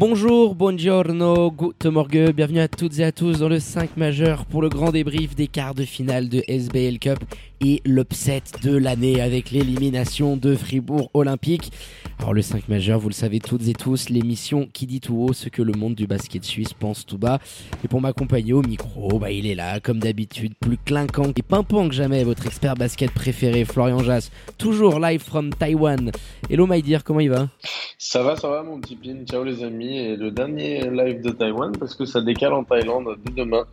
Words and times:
Bonjour, 0.00 0.54
buongiorno, 0.54 1.50
guten 1.50 1.90
morgue, 1.90 2.32
bienvenue 2.32 2.60
à 2.60 2.68
toutes 2.68 2.98
et 3.00 3.04
à 3.04 3.12
tous 3.12 3.40
dans 3.40 3.50
le 3.50 3.60
5 3.60 3.98
majeur 3.98 4.46
pour 4.46 4.62
le 4.62 4.70
grand 4.70 4.92
débrief 4.92 5.34
des 5.34 5.46
quarts 5.46 5.74
de 5.74 5.84
finale 5.84 6.30
de 6.30 6.42
SBL 6.48 6.98
Cup 6.98 7.18
et 7.60 7.82
l'upset 7.84 8.42
de 8.62 8.74
l'année 8.74 9.20
avec 9.20 9.50
l'élimination 9.50 10.38
de 10.38 10.56
Fribourg 10.56 11.10
Olympique. 11.12 11.70
Alors 12.20 12.34
le 12.34 12.42
5 12.42 12.68
majeur, 12.68 12.98
vous 12.98 13.08
le 13.08 13.14
savez 13.14 13.40
toutes 13.40 13.66
et 13.66 13.72
tous, 13.72 14.10
l'émission 14.10 14.68
qui 14.70 14.86
dit 14.86 15.00
tout 15.00 15.16
haut 15.16 15.32
ce 15.32 15.48
que 15.48 15.62
le 15.62 15.72
monde 15.72 15.94
du 15.94 16.06
basket 16.06 16.44
suisse 16.44 16.74
pense 16.74 17.06
tout 17.06 17.16
bas. 17.16 17.38
Et 17.82 17.88
pour 17.88 18.02
m'accompagner 18.02 18.52
au 18.52 18.60
micro, 18.60 19.18
bah 19.18 19.30
il 19.30 19.46
est 19.46 19.54
là, 19.54 19.80
comme 19.80 20.00
d'habitude, 20.00 20.52
plus 20.60 20.76
clinquant 20.76 21.32
et 21.34 21.42
pimpant 21.42 21.88
que 21.88 21.94
jamais, 21.94 22.22
votre 22.22 22.44
expert 22.44 22.74
basket 22.74 23.10
préféré, 23.10 23.64
Florian 23.64 24.00
Jass, 24.00 24.30
toujours 24.58 25.00
live 25.00 25.22
from 25.22 25.48
Taiwan. 25.54 26.12
Hello 26.50 26.66
my 26.66 26.82
dear, 26.82 27.02
comment 27.04 27.20
il 27.20 27.30
va? 27.30 27.48
Ça 27.96 28.22
va, 28.22 28.36
ça 28.36 28.48
va 28.48 28.62
mon 28.62 28.78
petit 28.80 28.96
pin, 28.96 29.24
ciao 29.24 29.42
les 29.42 29.64
amis, 29.64 29.96
et 29.96 30.16
le 30.16 30.30
dernier 30.30 30.90
live 30.90 31.22
de 31.22 31.30
Taïwan 31.30 31.72
parce 31.78 31.94
que 31.94 32.04
ça 32.04 32.20
décale 32.20 32.52
en 32.52 32.64
Thaïlande 32.64 33.16
dès 33.24 33.32
demain. 33.32 33.64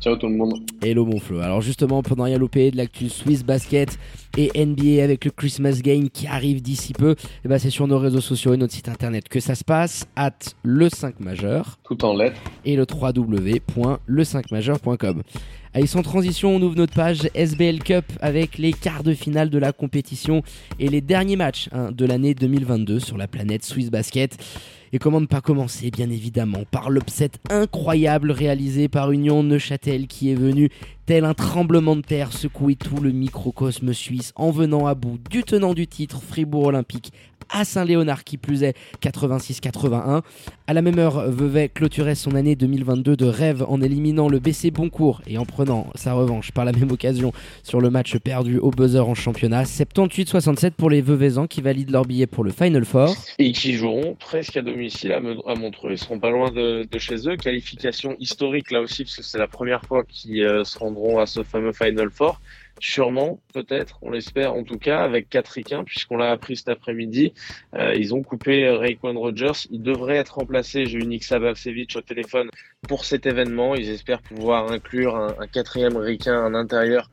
Ciao 0.00 0.16
tout 0.16 0.28
le 0.28 0.36
monde. 0.36 0.60
Hello 0.80 1.04
mon 1.04 1.20
Flo. 1.20 1.40
Alors 1.40 1.60
justement, 1.60 2.02
pendant 2.02 2.24
rien 2.24 2.38
louper 2.38 2.70
de 2.70 2.78
l'actu 2.78 3.10
Swiss 3.10 3.44
Basket 3.44 3.98
et 4.36 4.64
NBA 4.64 5.02
avec 5.02 5.24
le 5.24 5.30
Christmas 5.30 5.80
Game 5.82 6.10
qui 6.10 6.26
arrive 6.26 6.62
d'ici 6.62 6.92
peu, 6.92 7.14
et 7.44 7.48
bah 7.48 7.58
c'est 7.58 7.70
sur 7.70 7.86
nos 7.86 7.98
réseaux 7.98 8.20
sociaux 8.20 8.54
et 8.54 8.56
notre 8.56 8.72
site 8.72 8.88
internet 8.88 9.28
que 9.28 9.40
ça 9.40 9.54
se 9.54 9.64
passe, 9.64 10.06
at 10.16 10.30
le 10.62 10.88
5 10.88 11.20
majeur. 11.20 11.78
Tout 11.84 12.04
en 12.04 12.16
lettres. 12.16 12.40
Et 12.64 12.76
le 12.76 12.86
www.le5majeur.com. 12.90 15.22
Allez, 15.74 15.86
sans 15.86 16.02
transition, 16.02 16.54
on 16.54 16.60
ouvre 16.60 16.76
notre 16.76 16.92
page 16.92 17.30
SBL 17.34 17.78
Cup 17.78 18.04
avec 18.20 18.58
les 18.58 18.74
quarts 18.74 19.02
de 19.02 19.14
finale 19.14 19.48
de 19.48 19.56
la 19.56 19.72
compétition 19.72 20.42
et 20.78 20.90
les 20.90 21.00
derniers 21.00 21.36
matchs 21.36 21.70
hein, 21.72 21.92
de 21.92 22.04
l'année 22.04 22.34
2022 22.34 23.00
sur 23.00 23.16
la 23.16 23.26
planète 23.26 23.64
Swiss 23.64 23.90
Basket. 23.90 24.36
Et 24.92 24.98
comment 24.98 25.22
ne 25.22 25.26
pas 25.26 25.40
commencer, 25.40 25.90
bien 25.90 26.10
évidemment, 26.10 26.64
par 26.70 26.90
l'upset 26.90 27.30
incroyable 27.48 28.32
réalisé 28.32 28.88
par 28.88 29.12
Union 29.12 29.42
Neuchâtel 29.42 30.08
qui 30.08 30.30
est 30.30 30.34
venu, 30.34 30.68
tel 31.06 31.24
un 31.24 31.32
tremblement 31.32 31.96
de 31.96 32.02
terre, 32.02 32.34
secouer 32.34 32.76
tout 32.76 33.00
le 33.00 33.10
microcosme 33.10 33.94
suisse 33.94 34.34
en 34.36 34.50
venant 34.50 34.86
à 34.86 34.94
bout 34.94 35.18
du 35.30 35.42
tenant 35.42 35.72
du 35.72 35.86
titre 35.86 36.20
Fribourg 36.20 36.66
Olympique 36.66 37.14
à 37.50 37.64
Saint-Léonard 37.64 38.24
qui 38.24 38.36
plus 38.36 38.62
est 38.62 38.76
86-81. 39.02 40.22
À 40.66 40.74
la 40.74 40.82
même 40.82 40.98
heure, 40.98 41.30
Vevey 41.30 41.68
clôturait 41.68 42.14
son 42.14 42.34
année 42.34 42.56
2022 42.56 43.16
de 43.16 43.24
rêve 43.24 43.64
en 43.68 43.80
éliminant 43.80 44.28
le 44.28 44.38
BC 44.38 44.70
Boncourt 44.70 45.22
et 45.26 45.38
en 45.38 45.44
prenant 45.44 45.86
sa 45.94 46.14
revanche 46.14 46.52
par 46.52 46.64
la 46.64 46.72
même 46.72 46.90
occasion 46.90 47.32
sur 47.62 47.80
le 47.80 47.90
match 47.90 48.16
perdu 48.18 48.58
au 48.58 48.70
buzzer 48.70 49.06
en 49.06 49.14
championnat. 49.14 49.64
78-67 49.64 50.72
pour 50.72 50.90
les 50.90 51.00
Veveysans 51.00 51.46
qui 51.46 51.60
valident 51.60 51.90
leur 51.90 52.04
billet 52.04 52.26
pour 52.26 52.44
le 52.44 52.50
Final 52.50 52.84
Four. 52.84 53.14
Et 53.38 53.52
qui 53.52 53.74
joueront 53.74 54.16
presque 54.18 54.56
à 54.56 54.62
domicile 54.62 55.12
à, 55.12 55.20
Montreux. 55.54 55.92
Ils 55.92 55.98
seront 55.98 56.18
pas 56.18 56.30
loin 56.30 56.50
de, 56.50 56.86
chez 56.98 57.28
eux. 57.28 57.36
Qualification 57.36 58.16
historique 58.18 58.70
là 58.70 58.80
aussi 58.80 59.04
parce 59.04 59.16
que 59.16 59.22
c'est 59.22 59.38
la 59.38 59.48
première 59.48 59.84
fois 59.84 60.04
qu'ils 60.04 60.42
euh, 60.42 60.64
se 60.64 60.78
rendront 60.78 61.18
à 61.18 61.26
ce 61.26 61.42
fameux 61.42 61.72
Final 61.72 62.10
Four 62.10 62.40
sûrement, 62.82 63.40
peut-être, 63.54 63.98
on 64.02 64.10
l'espère 64.10 64.54
en 64.54 64.64
tout 64.64 64.78
cas, 64.78 65.02
avec 65.02 65.30
Catriquin, 65.30 65.84
puisqu'on 65.84 66.16
l'a 66.16 66.30
appris 66.30 66.56
cet 66.56 66.68
après-midi. 66.68 67.32
Euh, 67.74 67.94
ils 67.94 68.14
ont 68.14 68.22
coupé 68.22 68.68
Rayquan 68.68 69.14
Rogers. 69.18 69.68
Il 69.70 69.82
devrait 69.82 70.16
être 70.16 70.34
remplacé. 70.34 70.86
J'ai 70.86 70.98
eu 70.98 71.06
Nick 71.06 71.22
Sabavsevich 71.22 71.96
au 71.96 72.00
téléphone 72.00 72.50
pour 72.88 73.04
cet 73.04 73.24
événement. 73.24 73.76
Ils 73.76 73.88
espèrent 73.88 74.20
pouvoir 74.20 74.70
inclure 74.70 75.16
un, 75.16 75.46
quatrième 75.46 75.96
Ricain 75.96 76.44
en 76.44 76.54
intérieur 76.54 77.08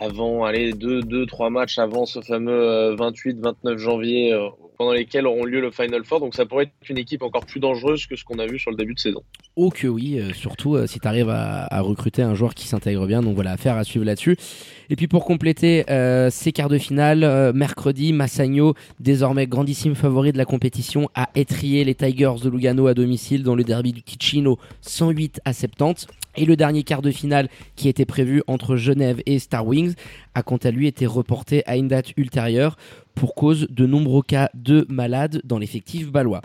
avant, 0.00 0.44
allez, 0.44 0.72
deux, 0.72 1.02
deux, 1.02 1.26
trois 1.26 1.50
matchs 1.50 1.78
avant 1.78 2.06
ce 2.06 2.20
fameux 2.20 2.94
28-29 2.94 3.54
euh, 3.64 3.78
janvier 3.78 4.32
euh, 4.32 4.48
pendant 4.78 4.92
lesquels 4.92 5.26
auront 5.26 5.44
lieu 5.44 5.60
le 5.60 5.72
Final 5.72 6.04
Four. 6.04 6.20
Donc 6.20 6.34
ça 6.34 6.46
pourrait 6.46 6.64
être 6.64 6.88
une 6.88 6.98
équipe 6.98 7.22
encore 7.22 7.44
plus 7.44 7.60
dangereuse 7.60 8.06
que 8.06 8.16
ce 8.16 8.24
qu'on 8.24 8.38
a 8.38 8.46
vu 8.46 8.58
sur 8.58 8.70
le 8.70 8.76
début 8.76 8.94
de 8.94 9.00
saison. 9.00 9.22
Oh 9.56 9.70
que 9.70 9.88
oui, 9.88 10.20
euh, 10.20 10.32
surtout 10.32 10.76
euh, 10.76 10.86
si 10.86 11.00
tu 11.00 11.08
arrives 11.08 11.28
à, 11.28 11.66
recruter 11.80 12.22
un 12.22 12.34
joueur 12.34 12.54
qui 12.54 12.66
s'intègre 12.66 13.06
bien. 13.06 13.20
Donc 13.20 13.34
voilà, 13.34 13.52
affaire 13.52 13.76
à 13.76 13.84
suivre 13.84 14.04
là-dessus. 14.04 14.36
Et 14.88 14.96
puis 14.96 15.08
pour 15.08 15.24
compléter 15.24 15.84
euh, 15.90 16.30
ces 16.30 16.52
quarts 16.52 16.68
de 16.68 16.78
finale, 16.78 17.52
mercredi, 17.54 18.12
Massagno, 18.12 18.74
désormais 19.00 19.46
grandissime 19.46 19.94
favori 19.94 20.32
de 20.32 20.38
la 20.38 20.44
compétition, 20.44 21.10
a 21.14 21.28
étrié 21.34 21.84
les 21.84 21.94
Tigers 21.94 22.36
de 22.42 22.48
Lugano 22.48 22.86
à 22.86 22.94
domicile 22.94 23.42
dans 23.42 23.56
le 23.56 23.64
derby 23.64 23.92
du 23.92 24.02
Ticino 24.02 24.58
108 24.82 25.40
à 25.44 25.52
70. 25.52 26.06
Et 26.36 26.44
le 26.44 26.54
dernier 26.54 26.84
quart 26.84 27.02
de 27.02 27.10
finale 27.10 27.48
qui 27.74 27.88
était 27.88 28.04
prévu 28.04 28.44
entre 28.46 28.76
Genève 28.76 29.20
et 29.26 29.40
Star 29.40 29.66
Wings 29.66 29.94
a 30.36 30.44
quant 30.44 30.56
à 30.58 30.70
lui 30.70 30.86
été 30.86 31.04
reporté 31.04 31.64
à 31.66 31.76
une 31.76 31.88
date 31.88 32.12
ultérieure 32.16 32.76
pour 33.18 33.34
cause 33.34 33.66
de 33.68 33.84
nombreux 33.84 34.22
cas 34.22 34.48
de 34.54 34.86
malades 34.88 35.40
dans 35.42 35.58
l'effectif 35.58 36.12
balois. 36.12 36.40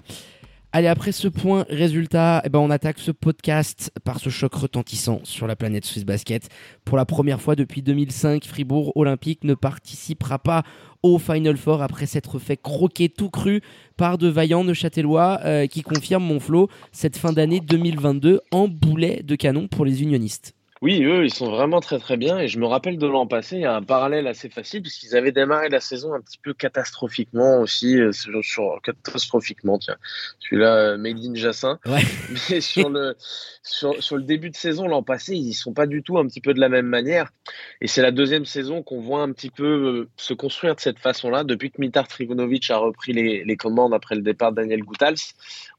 Allez, 0.71 0.87
après 0.87 1.11
ce 1.11 1.27
point 1.27 1.67
résultat, 1.69 2.41
eh 2.45 2.49
ben 2.49 2.57
on 2.57 2.71
attaque 2.71 2.97
ce 2.97 3.11
podcast 3.11 3.91
par 4.03 4.19
ce 4.19 4.31
choc 4.31 4.55
retentissant 4.55 5.19
sur 5.23 5.45
la 5.45 5.55
planète 5.55 5.85
Swiss 5.85 6.03
Basket. 6.03 6.49
Pour 6.83 6.97
la 6.97 7.05
première 7.05 7.39
fois 7.39 7.55
depuis 7.55 7.83
2005, 7.83 8.45
Fribourg 8.45 8.91
Olympique 8.95 9.43
ne 9.43 9.53
participera 9.53 10.39
pas 10.39 10.63
au 11.03 11.19
Final 11.19 11.57
Four 11.57 11.83
après 11.83 12.07
s'être 12.07 12.39
fait 12.39 12.57
croquer 12.57 13.07
tout 13.07 13.29
cru 13.29 13.61
par 13.95 14.17
de 14.17 14.27
vaillants 14.27 14.63
Neuchâtelois 14.63 15.41
euh, 15.43 15.67
qui 15.67 15.83
confirment 15.83 16.25
mon 16.25 16.39
flot 16.39 16.69
cette 16.91 17.17
fin 17.17 17.33
d'année 17.33 17.59
2022 17.59 18.41
en 18.49 18.67
boulet 18.67 19.21
de 19.21 19.35
canon 19.35 19.67
pour 19.67 19.85
les 19.85 20.01
unionistes. 20.01 20.55
Oui, 20.83 21.01
eux, 21.05 21.23
ils 21.23 21.33
sont 21.33 21.49
vraiment 21.49 21.79
très 21.79 21.97
très 21.97 22.17
bien. 22.17 22.39
Et 22.39 22.49
je 22.49 22.59
me 22.59 22.65
rappelle 22.65 22.97
de 22.97 23.07
l'an 23.07 23.25
passé, 23.25 23.55
il 23.55 23.61
y 23.61 23.65
a 23.65 23.73
un 23.73 23.81
parallèle 23.81 24.27
assez 24.27 24.49
facile, 24.49 24.81
puisqu'ils 24.81 25.15
avaient 25.15 25.31
démarré 25.31 25.69
la 25.69 25.79
saison 25.79 26.13
un 26.13 26.19
petit 26.19 26.37
peu 26.37 26.53
catastrophiquement 26.53 27.61
aussi. 27.61 28.01
Euh, 28.01 28.11
sur, 28.11 28.81
catastrophiquement, 28.83 29.77
tiens. 29.79 29.95
Celui-là, 30.41 30.75
euh, 30.75 30.97
Made 30.97 31.19
in 31.19 31.35
Jacin. 31.35 31.79
Mais 32.49 32.59
sur 32.59 32.89
le, 32.89 33.15
sur, 33.63 34.03
sur, 34.03 34.17
le 34.17 34.23
début 34.23 34.49
de 34.49 34.57
saison 34.57 34.85
l'an 34.89 35.03
passé, 35.03 35.35
ils 35.37 35.53
sont 35.53 35.71
pas 35.71 35.87
du 35.87 36.03
tout 36.03 36.17
un 36.17 36.27
petit 36.27 36.41
peu 36.41 36.53
de 36.53 36.59
la 36.59 36.67
même 36.67 36.87
manière. 36.87 37.31
Et 37.79 37.87
c'est 37.87 38.01
la 38.01 38.11
deuxième 38.11 38.43
saison 38.43 38.83
qu'on 38.83 38.99
voit 38.99 39.21
un 39.21 39.31
petit 39.31 39.51
peu 39.51 39.63
euh, 39.63 40.09
se 40.17 40.33
construire 40.33 40.75
de 40.75 40.81
cette 40.81 40.99
façon-là, 40.99 41.45
depuis 41.45 41.71
que 41.71 41.79
Mitar 41.79 42.09
Trivunovic 42.09 42.69
a 42.71 42.77
repris 42.77 43.13
les, 43.13 43.45
les, 43.45 43.55
commandes 43.55 43.93
après 43.93 44.15
le 44.15 44.21
départ 44.21 44.51
de 44.51 44.57
Daniel 44.57 44.83
Goutals, 44.83 45.15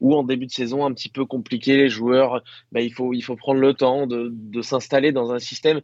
où 0.00 0.15
en 0.15 0.22
début 0.22 0.47
de 0.47 0.50
saison 0.50 0.86
un 0.86 0.94
petit 0.94 1.10
peu 1.10 1.26
compliqué, 1.26 1.76
les 1.76 1.91
joueurs, 1.91 2.42
bah, 2.72 2.81
il, 2.81 2.94
faut, 2.94 3.12
il 3.12 3.21
faut 3.21 3.36
prendre 3.36 3.60
le 3.60 3.75
temps 3.75 4.06
de, 4.06 4.31
de 4.32 4.62
s'installer 4.62 4.94
dans 5.12 5.32
un 5.32 5.38
système 5.38 5.81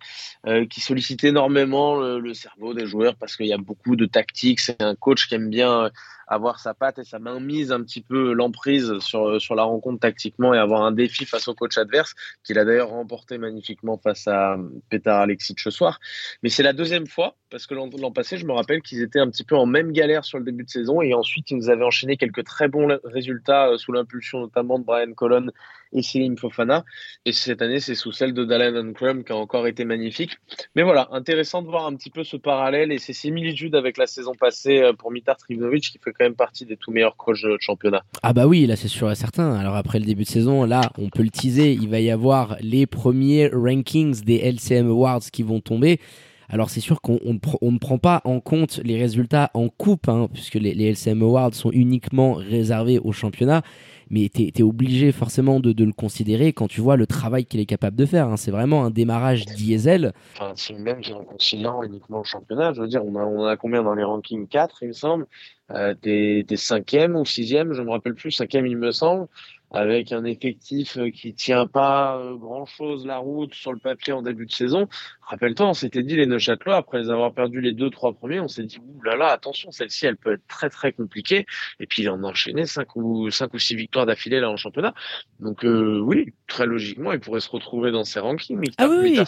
euh, 0.46 0.66
qui 0.66 0.80
sollicite 0.80 1.24
énormément 1.24 1.96
le, 1.96 2.34
cerveau 2.34 2.74
des 2.74 2.86
joueurs 2.86 3.16
parce 3.16 3.36
qu'il 3.36 3.46
y 3.46 3.52
a 3.52 3.58
beaucoup 3.58 3.96
de 3.96 4.06
tactiques. 4.06 4.60
C'est 4.60 4.82
un 4.82 4.94
coach 4.94 5.28
qui 5.28 5.34
aime 5.34 5.50
bien 5.50 5.90
avoir 6.30 6.60
sa 6.60 6.72
patte 6.72 6.98
et 6.98 7.04
sa 7.04 7.18
main 7.18 7.40
mise 7.40 7.72
un 7.72 7.82
petit 7.82 8.00
peu 8.00 8.32
l'emprise 8.32 8.98
sur, 9.00 9.40
sur 9.40 9.54
la 9.56 9.64
rencontre 9.64 10.00
tactiquement 10.00 10.54
et 10.54 10.58
avoir 10.58 10.82
un 10.82 10.92
défi 10.92 11.26
face 11.26 11.48
au 11.48 11.54
coach 11.54 11.76
adverse, 11.76 12.14
qu'il 12.44 12.58
a 12.58 12.64
d'ailleurs 12.64 12.90
remporté 12.90 13.36
magnifiquement 13.36 13.98
face 13.98 14.26
à 14.28 14.56
Petar 14.88 15.20
Alexic 15.20 15.58
ce 15.60 15.70
soir. 15.70 15.98
Mais 16.42 16.48
c'est 16.48 16.62
la 16.62 16.72
deuxième 16.72 17.08
fois, 17.08 17.36
parce 17.50 17.66
que 17.66 17.74
l'an 17.74 18.12
passé, 18.12 18.38
je 18.38 18.46
me 18.46 18.52
rappelle 18.52 18.80
qu'ils 18.80 19.02
étaient 19.02 19.18
un 19.18 19.28
petit 19.28 19.44
peu 19.44 19.56
en 19.56 19.66
même 19.66 19.92
galère 19.92 20.24
sur 20.24 20.38
le 20.38 20.44
début 20.44 20.64
de 20.64 20.70
saison 20.70 21.02
et 21.02 21.14
ensuite 21.14 21.50
ils 21.50 21.56
nous 21.56 21.68
avaient 21.68 21.84
enchaîné 21.84 22.16
quelques 22.16 22.44
très 22.44 22.68
bons 22.68 22.98
résultats 23.04 23.70
euh, 23.70 23.78
sous 23.78 23.92
l'impulsion 23.92 24.40
notamment 24.40 24.78
de 24.78 24.84
Brian 24.84 25.12
Colon 25.12 25.48
et 25.92 26.02
Céline 26.02 26.36
Fofana. 26.38 26.84
Et 27.24 27.32
cette 27.32 27.62
année, 27.62 27.80
c'est 27.80 27.94
sous 27.94 28.12
celle 28.12 28.32
de 28.32 28.44
Dallin 28.44 28.92
Crum 28.92 29.24
qui 29.24 29.32
a 29.32 29.36
encore 29.36 29.66
été 29.66 29.84
magnifique. 29.84 30.38
Mais 30.76 30.82
voilà, 30.82 31.08
intéressant 31.10 31.62
de 31.62 31.68
voir 31.68 31.86
un 31.86 31.96
petit 31.96 32.10
peu 32.10 32.22
ce 32.22 32.36
parallèle 32.36 32.92
et 32.92 32.98
ces 32.98 33.12
similitudes 33.12 33.74
avec 33.74 33.96
la 33.96 34.06
saison 34.06 34.34
passée 34.34 34.80
euh, 34.80 34.92
pour 34.92 35.10
Mitar 35.10 35.36
Trivnovic 35.36 35.90
qui 35.90 35.98
fait 35.98 36.12
même 36.24 36.34
partie 36.34 36.66
des 36.66 36.76
tout 36.76 36.90
meilleurs 36.90 37.16
coachs 37.16 37.42
de 37.42 37.56
championnat. 37.60 38.02
Ah 38.22 38.32
bah 38.32 38.46
oui, 38.46 38.66
là 38.66 38.76
c'est 38.76 38.88
sûr 38.88 39.10
et 39.10 39.14
certain. 39.14 39.54
Alors 39.54 39.76
après 39.76 39.98
le 39.98 40.04
début 40.04 40.24
de 40.24 40.28
saison, 40.28 40.64
là 40.64 40.92
on 40.98 41.08
peut 41.08 41.22
le 41.22 41.30
teaser, 41.30 41.72
il 41.72 41.88
va 41.88 42.00
y 42.00 42.10
avoir 42.10 42.56
les 42.60 42.86
premiers 42.86 43.48
rankings 43.52 44.22
des 44.22 44.36
LCM 44.36 44.88
Awards 44.88 45.22
qui 45.32 45.42
vont 45.42 45.60
tomber. 45.60 46.00
Alors 46.48 46.68
c'est 46.68 46.80
sûr 46.80 47.00
qu'on 47.00 47.20
ne 47.22 47.78
prend 47.78 47.98
pas 47.98 48.20
en 48.24 48.40
compte 48.40 48.80
les 48.82 48.98
résultats 48.98 49.50
en 49.54 49.68
coupe, 49.68 50.08
hein, 50.08 50.28
puisque 50.32 50.54
les, 50.54 50.74
les, 50.74 50.90
LCM 50.90 51.22
Awards 51.22 51.54
sont 51.54 51.70
uniquement 51.70 52.34
réservés 52.34 52.98
au 52.98 53.12
championnat 53.12 53.62
mais 54.10 54.28
tu 54.28 54.42
es, 54.42 54.62
obligé 54.62 55.12
forcément 55.12 55.60
de, 55.60 55.84
le 55.84 55.92
considérer 55.92 56.52
quand 56.52 56.68
tu 56.68 56.80
vois 56.80 56.96
le 56.96 57.06
travail 57.06 57.44
qu'il 57.44 57.60
est 57.60 57.66
capable 57.66 57.96
de 57.96 58.06
faire. 58.06 58.28
Hein. 58.28 58.36
C'est 58.36 58.50
vraiment 58.50 58.84
un 58.84 58.90
démarrage 58.90 59.46
diesel. 59.46 60.12
Enfin, 60.34 60.52
si 60.56 60.74
même 60.74 61.00
en 61.14 61.24
considérant 61.24 61.82
uniquement 61.84 62.18
le 62.18 62.24
championnat, 62.24 62.72
je 62.72 62.82
veux 62.82 62.88
dire, 62.88 63.04
on 63.04 63.14
a, 63.14 63.24
on 63.24 63.46
a 63.46 63.56
combien 63.56 63.82
dans 63.82 63.94
les 63.94 64.04
rankings? 64.04 64.48
4, 64.48 64.82
il 64.82 64.88
me 64.88 64.92
semble 64.92 65.26
euh, 65.70 65.94
T'es 65.94 66.44
cinquième 66.56 67.14
ou 67.14 67.24
sixième, 67.24 67.72
je 67.72 67.82
me 67.82 67.90
rappelle 67.90 68.14
plus, 68.14 68.32
cinquième 68.32 68.66
il 68.66 68.76
me 68.76 68.90
semble. 68.90 69.28
avec 69.70 70.10
un 70.10 70.24
effectif 70.24 70.98
qui 71.14 71.32
tient 71.34 71.66
pas 71.68 72.20
grand 72.40 72.66
chose 72.66 73.06
la 73.06 73.18
route 73.18 73.54
sur 73.54 73.72
le 73.72 73.78
papier 73.78 74.12
en 74.12 74.22
début 74.22 74.46
de 74.46 74.52
saison. 74.52 74.88
Rappelle-toi, 75.30 75.68
on 75.68 75.74
s'était 75.74 76.02
dit 76.02 76.16
les 76.16 76.26
Neuchâtelois 76.26 76.74
après 76.74 76.98
les 76.98 77.08
avoir 77.08 77.32
perdu 77.32 77.60
les 77.60 77.72
deux 77.72 77.88
trois 77.88 78.12
premiers, 78.12 78.40
on 78.40 78.48
s'est 78.48 78.64
dit 78.64 78.78
ouh 78.78 79.00
là 79.04 79.14
là 79.14 79.28
attention 79.28 79.70
celle-ci 79.70 80.06
elle 80.06 80.16
peut 80.16 80.32
être 80.32 80.46
très 80.48 80.68
très 80.68 80.90
compliquée. 80.92 81.46
Et 81.78 81.86
puis 81.86 82.02
il 82.02 82.10
en 82.10 82.24
a 82.24 82.26
enchaîné 82.26 82.66
cinq 82.66 82.96
ou 82.96 83.30
cinq 83.30 83.54
ou 83.54 83.60
six 83.60 83.76
victoires 83.76 84.06
d'affilée 84.06 84.40
là 84.40 84.50
en 84.50 84.56
championnat. 84.56 84.92
Donc 85.38 85.60
oui, 85.62 86.34
très 86.48 86.66
logiquement 86.66 87.12
il 87.12 87.20
pourrait 87.20 87.38
se 87.38 87.48
retrouver 87.48 87.92
dans 87.92 88.02
ces 88.02 88.18
rankings. 88.18 88.58
Ah 88.78 88.88
oui, 88.88 89.20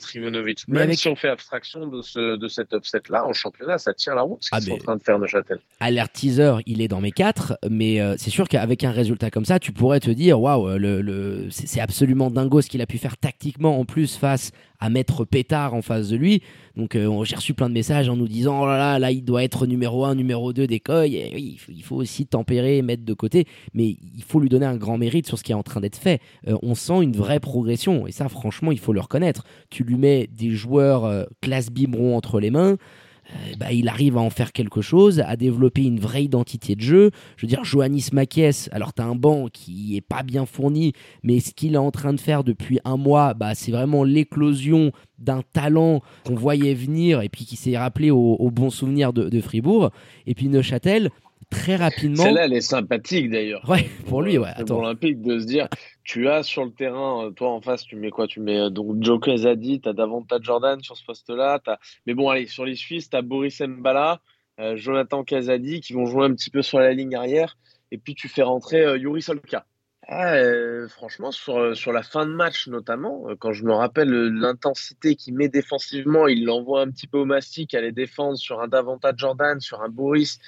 Mais 0.66 0.86
Même 0.86 0.94
si 0.94 1.06
on 1.06 1.14
fait 1.14 1.28
abstraction 1.28 1.86
de 1.86 2.02
ce 2.02 2.36
de 2.36 2.48
cet 2.48 2.72
upset 2.72 3.02
là 3.08 3.24
en 3.24 3.32
championnat, 3.32 3.78
ça 3.78 3.94
tient 3.94 4.16
la 4.16 4.22
route 4.22 4.42
ce 4.42 4.48
ah, 4.50 4.58
qu'ils 4.58 4.70
sont 4.70 4.74
en 4.74 4.78
train 4.78 4.96
de 4.96 5.02
faire 5.04 5.20
Neuchâtel. 5.20 5.60
Alert 5.78 6.12
teaser, 6.12 6.54
il 6.66 6.82
est 6.82 6.88
dans 6.88 7.00
mes 7.00 7.12
quatre, 7.12 7.56
mais 7.70 8.00
euh, 8.00 8.16
c'est 8.18 8.30
sûr 8.30 8.48
qu'avec 8.48 8.82
un 8.82 8.90
résultat 8.90 9.30
comme 9.30 9.44
ça, 9.44 9.60
tu 9.60 9.70
pourrais 9.70 10.00
te 10.00 10.10
dire 10.10 10.40
waouh, 10.40 10.78
le, 10.78 11.00
le 11.00 11.46
c'est 11.50 11.80
absolument 11.80 12.28
dingo 12.28 12.60
ce 12.60 12.68
qu'il 12.68 12.82
a 12.82 12.86
pu 12.86 12.98
faire 12.98 13.16
tactiquement 13.16 13.78
en 13.78 13.84
plus 13.84 14.16
face 14.16 14.50
à 14.82 14.90
mettre 14.90 15.24
pétard 15.24 15.74
en 15.74 15.82
face 15.82 16.08
de 16.08 16.16
lui. 16.16 16.42
Donc 16.76 16.96
euh, 16.96 17.22
j'ai 17.22 17.36
reçu 17.36 17.54
plein 17.54 17.68
de 17.68 17.74
messages 17.74 18.08
en 18.08 18.16
nous 18.16 18.26
disant 18.26 18.62
oh 18.62 18.66
là 18.66 18.76
là, 18.76 18.98
là 18.98 19.12
il 19.12 19.22
doit 19.24 19.44
être 19.44 19.66
numéro 19.66 20.04
1, 20.04 20.16
numéro 20.16 20.52
2 20.52 20.66
des 20.66 20.82
il 20.88 21.82
faut 21.84 21.94
aussi 21.94 22.26
tempérer, 22.26 22.82
mettre 22.82 23.04
de 23.04 23.14
côté, 23.14 23.46
mais 23.74 23.84
il 23.84 24.24
faut 24.26 24.40
lui 24.40 24.48
donner 24.48 24.66
un 24.66 24.76
grand 24.76 24.98
mérite 24.98 25.28
sur 25.28 25.38
ce 25.38 25.44
qui 25.44 25.52
est 25.52 25.54
en 25.54 25.62
train 25.62 25.80
d'être 25.80 25.96
fait. 25.96 26.20
Euh, 26.48 26.56
on 26.62 26.74
sent 26.74 27.00
une 27.00 27.12
vraie 27.12 27.38
progression 27.38 28.08
et 28.08 28.12
ça 28.12 28.28
franchement 28.28 28.72
il 28.72 28.80
faut 28.80 28.92
le 28.92 29.00
reconnaître. 29.00 29.44
Tu 29.70 29.84
lui 29.84 29.96
mets 29.96 30.26
des 30.26 30.50
joueurs 30.50 31.04
euh, 31.04 31.24
classe 31.40 31.70
biberon 31.70 32.16
entre 32.16 32.40
les 32.40 32.50
mains. 32.50 32.76
Euh, 33.30 33.54
bah, 33.58 33.72
il 33.72 33.88
arrive 33.88 34.16
à 34.16 34.20
en 34.20 34.30
faire 34.30 34.52
quelque 34.52 34.80
chose, 34.80 35.20
à 35.20 35.36
développer 35.36 35.84
une 35.84 36.00
vraie 36.00 36.24
identité 36.24 36.74
de 36.74 36.80
jeu. 36.80 37.10
Je 37.36 37.46
veux 37.46 37.48
dire, 37.48 37.64
Johannis 37.64 38.08
Makies, 38.12 38.68
alors 38.72 38.92
tu 38.92 39.02
as 39.02 39.06
un 39.06 39.14
banc 39.14 39.48
qui 39.52 39.96
est 39.96 40.00
pas 40.00 40.22
bien 40.22 40.46
fourni, 40.46 40.92
mais 41.22 41.40
ce 41.40 41.52
qu'il 41.52 41.74
est 41.74 41.78
en 41.78 41.90
train 41.90 42.12
de 42.12 42.20
faire 42.20 42.44
depuis 42.44 42.80
un 42.84 42.96
mois, 42.96 43.34
bah, 43.34 43.54
c'est 43.54 43.72
vraiment 43.72 44.04
l'éclosion 44.04 44.92
d'un 45.18 45.42
talent 45.52 46.00
qu'on 46.24 46.34
voyait 46.34 46.74
venir 46.74 47.22
et 47.22 47.28
puis 47.28 47.44
qui 47.44 47.56
s'est 47.56 47.78
rappelé 47.78 48.10
au, 48.10 48.50
bon 48.50 48.70
souvenir 48.70 49.12
de, 49.12 49.28
de, 49.28 49.40
Fribourg. 49.40 49.90
Et 50.26 50.34
puis 50.34 50.48
Neuchâtel, 50.48 51.10
très 51.50 51.76
rapidement. 51.76 52.22
Celle-là, 52.22 52.44
elle 52.46 52.52
est 52.52 52.60
sympathique 52.60 53.30
d'ailleurs. 53.30 53.68
Ouais, 53.68 53.88
pour 54.06 54.22
lui, 54.22 54.38
ouais. 54.38 54.50
Pour 54.66 54.82
l'Olympique 54.82 55.22
de 55.22 55.38
se 55.38 55.46
dire, 55.46 55.68
tu 56.04 56.28
as 56.28 56.42
sur 56.42 56.64
le 56.64 56.72
terrain, 56.72 57.26
euh, 57.26 57.30
toi 57.30 57.50
en 57.50 57.60
face, 57.60 57.84
tu 57.84 57.96
mets 57.96 58.10
quoi? 58.10 58.26
Tu 58.26 58.40
mets 58.40 58.58
euh, 58.58 58.70
donc 58.70 59.02
Joe 59.02 59.20
Casadi, 59.20 59.80
tu 59.80 59.88
as 59.88 59.92
davantage 59.92 60.42
Jordan 60.42 60.82
sur 60.82 60.96
ce 60.96 61.04
poste-là. 61.04 61.60
Mais 62.06 62.14
bon, 62.14 62.28
allez, 62.28 62.46
sur 62.46 62.64
les 62.64 62.74
Suisses, 62.74 63.10
tu 63.10 63.16
as 63.16 63.22
Boris 63.22 63.60
Mbala, 63.60 64.20
euh, 64.60 64.76
Jonathan 64.76 65.24
Casadi 65.24 65.80
qui 65.80 65.92
vont 65.92 66.06
jouer 66.06 66.24
un 66.24 66.34
petit 66.34 66.50
peu 66.50 66.62
sur 66.62 66.78
la 66.78 66.92
ligne 66.92 67.14
arrière. 67.14 67.56
Et 67.90 67.98
puis 67.98 68.14
tu 68.14 68.28
fais 68.28 68.42
rentrer 68.42 68.98
Yuri 68.98 69.22
Solka. 69.22 69.66
Ah, 70.08 70.34
franchement, 70.88 71.30
sur, 71.30 71.76
sur 71.76 71.92
la 71.92 72.02
fin 72.02 72.26
de 72.26 72.32
match 72.32 72.66
notamment, 72.66 73.26
quand 73.38 73.52
je 73.52 73.64
me 73.64 73.72
rappelle 73.72 74.08
l'intensité 74.08 75.14
qu'il 75.14 75.34
met 75.34 75.48
défensivement, 75.48 76.26
il 76.26 76.44
l'envoie 76.44 76.80
un 76.80 76.90
petit 76.90 77.06
peu 77.06 77.18
au 77.18 77.24
mastic, 77.24 77.72
aller 77.74 77.92
défendre 77.92 78.36
sur 78.36 78.60
un 78.60 78.66
davantage 78.66 79.14
Jordan, 79.18 79.60
sur 79.60 79.80
un 79.80 79.88
Boris 79.88 80.38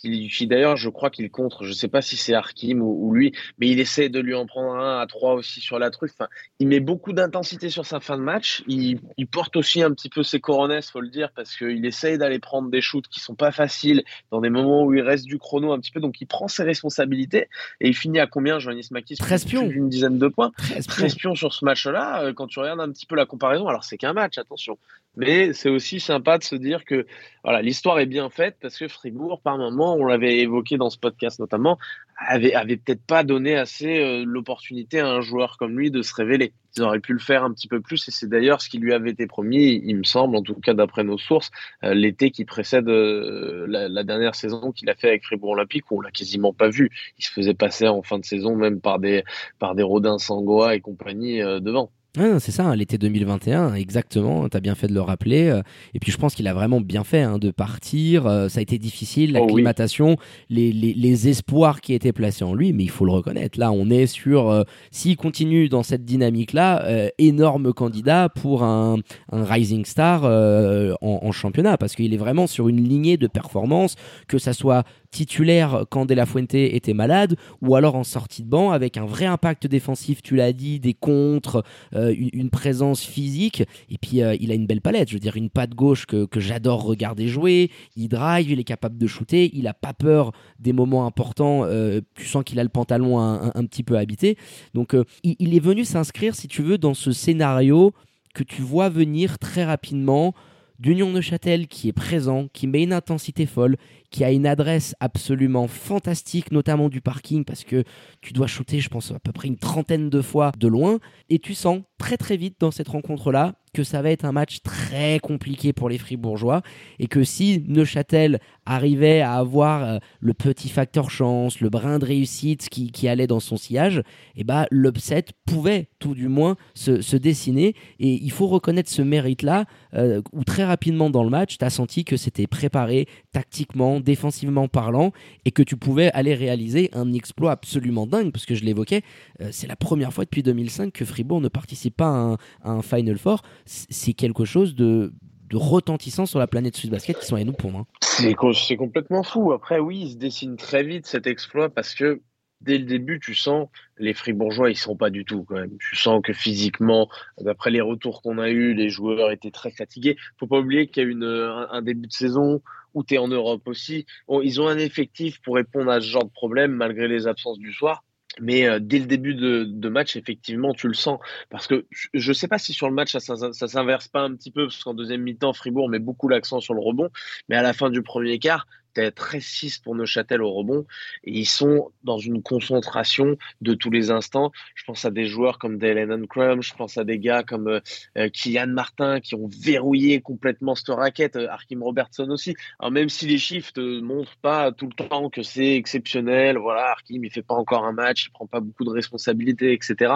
qui, 0.00 0.46
d'ailleurs, 0.46 0.76
je 0.76 0.88
crois 0.88 1.10
qu'il 1.10 1.30
contre, 1.30 1.64
je 1.64 1.72
sais 1.72 1.88
pas 1.88 2.00
si 2.00 2.16
c'est 2.16 2.34
Arkim 2.34 2.80
ou, 2.80 3.12
lui, 3.12 3.32
mais 3.58 3.68
il 3.68 3.80
essaie 3.80 4.08
de 4.08 4.18
lui 4.18 4.34
en 4.34 4.46
prendre 4.46 4.74
un 4.74 5.00
à 5.00 5.06
trois 5.06 5.34
aussi 5.34 5.60
sur 5.60 5.78
la 5.78 5.90
truffe. 5.90 6.12
Enfin, 6.18 6.28
il 6.58 6.68
met 6.68 6.80
beaucoup 6.80 7.12
d'intensité 7.12 7.68
sur 7.68 7.84
sa 7.84 8.00
fin 8.00 8.16
de 8.16 8.22
match. 8.22 8.62
Il, 8.66 9.00
il, 9.18 9.26
porte 9.26 9.56
aussi 9.56 9.82
un 9.82 9.92
petit 9.92 10.08
peu 10.08 10.22
ses 10.22 10.40
coronets, 10.40 10.82
faut 10.82 11.00
le 11.00 11.08
dire, 11.08 11.30
parce 11.34 11.56
qu'il 11.56 11.84
essaye 11.84 12.18
d'aller 12.18 12.38
prendre 12.38 12.70
des 12.70 12.80
shoots 12.80 13.08
qui 13.08 13.20
sont 13.20 13.34
pas 13.34 13.52
faciles 13.52 14.02
dans 14.30 14.40
des 14.40 14.50
moments 14.50 14.84
où 14.84 14.94
il 14.94 15.02
reste 15.02 15.26
du 15.26 15.38
chrono 15.38 15.72
un 15.72 15.78
petit 15.78 15.90
peu. 15.90 16.00
Donc, 16.00 16.20
il 16.20 16.26
prend 16.26 16.48
ses 16.48 16.62
responsabilités 16.62 17.48
et 17.80 17.88
il 17.88 17.94
finit 17.94 18.20
à 18.20 18.26
combien, 18.26 18.58
Joannis 18.58 18.88
Makis? 18.90 19.16
13 19.16 19.44
pions. 19.44 19.68
Une 19.68 19.88
dizaine 19.88 20.18
de 20.18 20.28
points. 20.28 20.52
13 20.88 21.14
pions 21.16 21.34
sur 21.34 21.52
ce 21.52 21.64
match-là. 21.64 22.24
Euh, 22.24 22.32
quand 22.32 22.46
tu 22.46 22.58
regardes 22.58 22.80
un 22.80 22.90
petit 22.90 23.06
peu 23.06 23.16
la 23.16 23.26
comparaison, 23.26 23.68
alors 23.68 23.84
c'est 23.84 23.98
qu'un 23.98 24.12
match, 24.12 24.38
attention. 24.38 24.78
Mais 25.16 25.52
c'est 25.52 25.68
aussi 25.68 25.98
sympa 25.98 26.38
de 26.38 26.44
se 26.44 26.54
dire 26.54 26.84
que 26.84 27.04
voilà, 27.42 27.62
l'histoire 27.62 27.98
est 27.98 28.06
bien 28.06 28.30
faite 28.30 28.56
parce 28.60 28.78
que 28.78 28.86
Fribourg, 28.86 29.40
par 29.40 29.58
moment, 29.58 29.94
on 29.94 30.04
l'avait 30.04 30.38
évoqué 30.38 30.76
dans 30.76 30.88
ce 30.88 30.98
podcast 30.98 31.40
notamment, 31.40 31.78
avait, 32.16 32.54
avait 32.54 32.76
peut-être 32.76 33.04
pas 33.04 33.24
donné 33.24 33.56
assez 33.56 33.98
euh, 33.98 34.24
l'opportunité 34.24 35.00
à 35.00 35.08
un 35.08 35.20
joueur 35.20 35.56
comme 35.58 35.76
lui 35.76 35.90
de 35.90 36.02
se 36.02 36.14
révéler. 36.14 36.52
Ils 36.76 36.82
auraient 36.82 37.00
pu 37.00 37.12
le 37.12 37.18
faire 37.18 37.42
un 37.42 37.52
petit 37.52 37.66
peu 37.66 37.80
plus 37.80 38.06
et 38.06 38.12
c'est 38.12 38.28
d'ailleurs 38.28 38.62
ce 38.62 38.68
qui 38.68 38.78
lui 38.78 38.94
avait 38.94 39.10
été 39.10 39.26
promis, 39.26 39.82
il 39.84 39.96
me 39.96 40.04
semble, 40.04 40.36
en 40.36 40.42
tout 40.42 40.54
cas 40.54 40.74
d'après 40.74 41.02
nos 41.02 41.18
sources, 41.18 41.50
euh, 41.82 41.92
l'été 41.92 42.30
qui 42.30 42.44
précède 42.44 42.88
euh, 42.88 43.66
la, 43.68 44.04
dernière 44.04 44.36
saison 44.36 44.70
qu'il 44.70 44.88
a 44.90 44.94
fait 44.94 45.08
avec 45.08 45.24
Fribourg 45.24 45.50
Olympique 45.50 45.90
où 45.90 45.98
on 45.98 46.00
l'a 46.02 46.12
quasiment 46.12 46.52
pas 46.52 46.68
vu. 46.68 46.88
Il 47.18 47.24
se 47.24 47.32
faisait 47.32 47.54
passer 47.54 47.88
en 47.88 48.02
fin 48.02 48.20
de 48.20 48.24
saison 48.24 48.54
même 48.54 48.80
par 48.80 49.00
des, 49.00 49.24
par 49.58 49.74
des 49.74 49.82
Rodin 49.82 50.18
Sangoa 50.18 50.76
et 50.76 50.80
compagnie 50.80 51.40
devant. 51.40 51.90
Ah, 52.18 52.40
c'est 52.40 52.50
ça, 52.50 52.64
hein, 52.64 52.74
l'été 52.74 52.98
2021, 52.98 53.74
exactement, 53.74 54.48
tu 54.48 54.56
as 54.56 54.60
bien 54.60 54.74
fait 54.74 54.88
de 54.88 54.94
le 54.94 55.00
rappeler. 55.00 55.46
Euh, 55.46 55.62
et 55.94 56.00
puis 56.00 56.10
je 56.10 56.16
pense 56.16 56.34
qu'il 56.34 56.48
a 56.48 56.54
vraiment 56.54 56.80
bien 56.80 57.04
fait 57.04 57.22
hein, 57.22 57.38
de 57.38 57.52
partir. 57.52 58.26
Euh, 58.26 58.48
ça 58.48 58.58
a 58.58 58.62
été 58.62 58.78
difficile, 58.78 59.36
oh 59.36 59.46
l'acclimatation, 59.46 60.16
les, 60.48 60.72
les, 60.72 61.28
espoirs 61.28 61.80
qui 61.80 61.94
étaient 61.94 62.12
placés 62.12 62.42
en 62.42 62.52
lui, 62.52 62.72
mais 62.72 62.82
il 62.82 62.90
faut 62.90 63.04
le 63.04 63.12
reconnaître. 63.12 63.60
Là, 63.60 63.70
on 63.70 63.90
est 63.90 64.06
sur, 64.06 64.50
euh, 64.50 64.64
s'il 64.90 65.16
continue 65.16 65.68
dans 65.68 65.84
cette 65.84 66.04
dynamique-là, 66.04 67.10
énorme 67.18 67.72
candidat 67.72 68.28
pour 68.28 68.64
un, 68.64 68.96
un 69.30 69.44
rising 69.44 69.84
star 69.84 70.24
en, 70.24 70.96
en, 71.00 71.32
championnat, 71.32 71.78
parce 71.78 71.94
qu'il 71.94 72.12
est 72.12 72.16
vraiment 72.16 72.48
sur 72.48 72.68
une 72.68 72.82
lignée 72.82 73.18
de 73.18 73.28
performance, 73.28 73.94
que 74.26 74.38
ça 74.38 74.52
soit 74.52 74.84
titulaire 75.10 75.84
quand 75.90 76.06
De 76.06 76.14
La 76.14 76.26
Fuente 76.26 76.54
était 76.54 76.94
malade, 76.94 77.36
ou 77.62 77.74
alors 77.74 77.94
en 77.94 78.04
sortie 78.04 78.42
de 78.42 78.48
banc 78.48 78.70
avec 78.70 78.96
un 78.96 79.04
vrai 79.04 79.26
impact 79.26 79.66
défensif, 79.66 80.22
tu 80.22 80.36
l'as 80.36 80.52
dit, 80.52 80.80
des 80.80 80.94
contres, 80.94 81.64
euh, 81.94 82.14
une, 82.16 82.50
présence 82.50 83.02
physique, 83.02 83.62
et 83.88 83.98
puis 83.98 84.22
euh, 84.22 84.36
il 84.40 84.50
a 84.50 84.54
une 84.54 84.66
belle 84.66 84.80
palette, 84.80 85.08
je 85.08 85.14
veux 85.14 85.20
dire, 85.20 85.36
une 85.36 85.50
patte 85.50 85.74
gauche 85.74 86.06
que, 86.06 86.26
j'adore 86.36 86.82
regarder 86.82 87.28
jouer, 87.28 87.70
il 87.96 88.08
drive, 88.08 88.50
il 88.50 88.58
est 88.58 88.64
capable 88.64 88.98
de 88.98 89.06
shooter, 89.06 89.50
il 89.54 89.66
a 89.66 89.74
pas 89.74 89.92
peur 89.92 90.32
des 90.58 90.72
moments 90.72 91.06
importants, 91.06 91.64
euh, 91.64 92.00
tu 92.14 92.26
sens 92.26 92.44
qu'il 92.44 92.58
a 92.58 92.62
le 92.62 92.68
pantalon 92.68 93.18
un, 93.20 93.64
petit 93.66 93.82
peu 93.82 93.98
habité, 93.98 94.36
donc 94.74 94.96
il 95.22 95.54
est 95.54 95.60
venu 95.60 95.84
s'inscrire, 95.84 96.34
si 96.34 96.48
tu 96.48 96.62
veux, 96.62 96.78
dans 96.78 96.94
ce 96.94 97.12
scénario 97.12 97.92
que 98.34 98.42
tu 98.42 98.62
vois 98.62 98.88
venir 98.88 99.38
très 99.38 99.64
rapidement 99.64 100.34
d'Union 100.80 101.10
Neuchâtel 101.10 101.68
qui 101.68 101.88
est 101.88 101.92
présent, 101.92 102.48
qui 102.54 102.66
met 102.66 102.82
une 102.82 102.94
intensité 102.94 103.44
folle, 103.44 103.76
qui 104.10 104.24
a 104.24 104.32
une 104.32 104.46
adresse 104.46 104.96
absolument 104.98 105.68
fantastique, 105.68 106.50
notamment 106.50 106.88
du 106.88 107.02
parking, 107.02 107.44
parce 107.44 107.64
que 107.64 107.84
tu 108.22 108.32
dois 108.32 108.46
shooter, 108.46 108.80
je 108.80 108.88
pense, 108.88 109.12
à 109.12 109.18
peu 109.20 109.30
près 109.30 109.48
une 109.48 109.58
trentaine 109.58 110.08
de 110.08 110.22
fois 110.22 110.52
de 110.58 110.66
loin, 110.66 110.98
et 111.28 111.38
tu 111.38 111.54
sens 111.54 111.82
très 111.98 112.16
très 112.16 112.38
vite 112.38 112.56
dans 112.58 112.70
cette 112.70 112.88
rencontre-là 112.88 113.54
que 113.72 113.84
ça 113.84 114.02
va 114.02 114.10
être 114.10 114.24
un 114.24 114.32
match 114.32 114.62
très 114.62 115.18
compliqué 115.20 115.72
pour 115.72 115.88
les 115.88 115.98
Fribourgeois, 115.98 116.62
et 116.98 117.06
que 117.06 117.24
si 117.24 117.64
Neuchâtel 117.68 118.40
arrivait 118.66 119.20
à 119.20 119.34
avoir 119.34 119.84
euh, 119.84 119.98
le 120.20 120.34
petit 120.34 120.68
facteur 120.68 121.10
chance, 121.10 121.60
le 121.60 121.70
brin 121.70 121.98
de 121.98 122.04
réussite 122.04 122.68
qui, 122.68 123.08
allait 123.08 123.26
dans 123.26 123.40
son 123.40 123.56
sillage, 123.56 124.02
eh 124.36 124.44
bah, 124.44 124.66
l'upset 124.70 125.24
pouvait 125.46 125.88
tout 125.98 126.14
du 126.14 126.28
moins 126.28 126.56
se, 126.74 127.16
dessiner, 127.16 127.74
et 127.98 128.14
il 128.22 128.30
faut 128.30 128.46
reconnaître 128.46 128.90
ce 128.90 129.02
mérite-là, 129.02 129.64
euh, 129.94 130.22
où 130.32 130.44
très 130.44 130.64
rapidement 130.64 131.10
dans 131.10 131.24
le 131.24 131.30
match, 131.30 131.58
tu 131.58 131.64
as 131.64 131.70
senti 131.70 132.04
que 132.04 132.16
c'était 132.16 132.46
préparé 132.46 133.06
tactiquement, 133.32 134.00
défensivement 134.00 134.68
parlant, 134.68 135.12
et 135.44 135.50
que 135.50 135.62
tu 135.62 135.76
pouvais 135.76 136.10
aller 136.12 136.34
réaliser 136.34 136.90
un 136.92 137.12
exploit 137.12 137.52
absolument 137.52 138.06
dingue, 138.06 138.32
parce 138.32 138.46
que 138.46 138.54
je 138.54 138.64
l'évoquais, 138.64 139.02
euh, 139.40 139.48
c'est 139.52 139.66
la 139.66 139.76
première 139.76 140.12
fois 140.12 140.24
depuis 140.24 140.42
2005 140.42 140.92
que 140.92 141.04
Fribourg 141.04 141.40
ne 141.40 141.48
participe 141.48 141.96
pas 141.96 142.36
à 142.62 142.70
un, 142.70 142.82
Final 142.82 143.18
Four. 143.18 143.42
C'est 143.72 144.14
quelque 144.14 144.44
chose 144.44 144.74
de, 144.74 145.12
retentissant 145.52 146.26
sur 146.26 146.40
la 146.40 146.48
planète 146.48 146.76
Swiss 146.76 146.90
Basket 146.90 147.18
qui 147.18 147.26
sont 147.26 147.36
à 147.36 147.44
nous 147.44 147.52
pour 147.52 147.70
moi. 147.70 147.86
C'est 148.00 148.76
complètement 148.76 149.22
fou. 149.22 149.52
Après, 149.52 149.78
oui, 149.78 150.00
il 150.02 150.10
se 150.10 150.16
dessine 150.16 150.56
très 150.56 150.82
vite 150.82 151.06
cet 151.06 151.28
exploit 151.28 151.68
parce 151.68 151.94
que 151.94 152.20
dès 152.60 152.78
le 152.78 152.84
début, 152.84 153.20
tu 153.20 153.34
sens 153.36 153.68
les 153.96 154.12
Fribourgeois, 154.12 154.70
ils 154.70 154.76
sont 154.76 154.96
pas 154.96 155.10
du 155.10 155.24
tout 155.24 155.44
quand 155.44 155.54
même. 155.54 155.76
Tu 155.78 155.94
sens 155.94 156.20
que 156.22 156.32
physiquement, 156.32 157.08
d'après 157.40 157.70
les 157.70 157.80
retours 157.80 158.22
qu'on 158.22 158.38
a 158.38 158.50
eus, 158.50 158.74
les 158.74 158.88
joueurs 158.88 159.30
étaient 159.30 159.52
très 159.52 159.70
fatigués. 159.70 160.16
Faut 160.38 160.48
pas 160.48 160.58
oublier 160.58 160.88
qu'il 160.88 161.08
y 161.08 161.24
a 161.24 161.68
un, 161.70 161.82
début 161.82 162.08
de 162.08 162.12
saison 162.12 162.62
où 162.94 163.04
tu 163.04 163.14
es 163.14 163.18
en 163.18 163.28
Europe 163.28 163.62
aussi. 163.66 164.04
ils 164.42 164.60
ont 164.60 164.66
un 164.66 164.78
effectif 164.78 165.40
pour 165.42 165.54
répondre 165.54 165.92
à 165.92 166.00
ce 166.00 166.06
genre 166.06 166.24
de 166.24 166.32
problème 166.32 166.72
malgré 166.72 167.06
les 167.06 167.28
absences 167.28 167.58
du 167.60 167.72
soir. 167.72 168.02
Mais 168.38 168.68
euh, 168.68 168.78
dès 168.80 168.98
le 168.98 169.06
début 169.06 169.34
de, 169.34 169.88
match, 169.88 170.16
effectivement, 170.16 170.72
tu 170.72 170.86
le 170.86 170.94
sens. 170.94 171.18
Parce 171.48 171.66
que 171.66 171.86
je 172.14 172.28
ne 172.28 172.34
sais 172.34 172.48
pas 172.48 172.58
si 172.58 172.72
sur 172.72 172.88
le 172.88 172.94
match, 172.94 173.16
ça 173.16 173.34
ne 173.34 173.52
s'inverse 173.52 174.08
pas 174.08 174.20
un 174.20 174.34
petit 174.34 174.50
peu, 174.50 174.66
parce 174.66 174.82
qu'en 174.84 174.94
deuxième 174.94 175.22
mi-temps, 175.22 175.52
Fribourg 175.52 175.88
met 175.88 175.98
beaucoup 175.98 176.28
l'accent 176.28 176.60
sur 176.60 176.74
le 176.74 176.80
rebond. 176.80 177.08
Mais 177.48 177.56
à 177.56 177.62
la 177.62 177.72
fin 177.72 177.90
du 177.90 178.02
premier 178.02 178.38
quart, 178.38 178.66
T'es 178.94 179.10
13-6 179.10 179.82
pour 179.82 179.94
Neuchâtel 179.94 180.42
au 180.42 180.52
rebond 180.52 180.86
et 181.24 181.32
ils 181.32 181.46
sont 181.46 181.92
dans 182.04 182.18
une 182.18 182.42
concentration 182.42 183.36
de 183.60 183.74
tous 183.74 183.90
les 183.90 184.10
instants. 184.10 184.52
Je 184.74 184.84
pense 184.84 185.04
à 185.04 185.10
des 185.10 185.26
joueurs 185.26 185.58
comme 185.58 185.78
Dalen 185.78 186.26
Crum, 186.26 186.62
je 186.62 186.74
pense 186.74 186.98
à 186.98 187.04
des 187.04 187.18
gars 187.18 187.42
comme 187.42 187.68
euh, 187.68 187.80
euh, 188.18 188.28
Kylian 188.28 188.68
Martin 188.68 189.20
qui 189.20 189.34
ont 189.34 189.48
verrouillé 189.48 190.20
complètement 190.20 190.74
cette 190.74 190.88
raquette, 190.88 191.36
euh, 191.36 191.48
Arkim 191.48 191.82
Robertson 191.82 192.28
aussi. 192.30 192.54
Alors 192.78 192.90
même 192.90 193.08
si 193.08 193.26
les 193.26 193.38
chiffres 193.38 193.72
ne 193.76 194.00
montrent 194.00 194.36
pas 194.38 194.72
tout 194.72 194.86
le 194.86 194.94
temps 194.94 195.30
que 195.30 195.42
c'est 195.42 195.76
exceptionnel, 195.76 196.58
voilà, 196.58 196.90
Arkim 196.90 197.24
il 197.24 197.30
fait 197.30 197.42
pas 197.42 197.54
encore 197.54 197.84
un 197.84 197.92
match, 197.92 198.26
il 198.26 198.30
prend 198.30 198.46
pas 198.46 198.60
beaucoup 198.60 198.84
de 198.84 198.90
responsabilités, 198.90 199.72
etc 199.72 200.14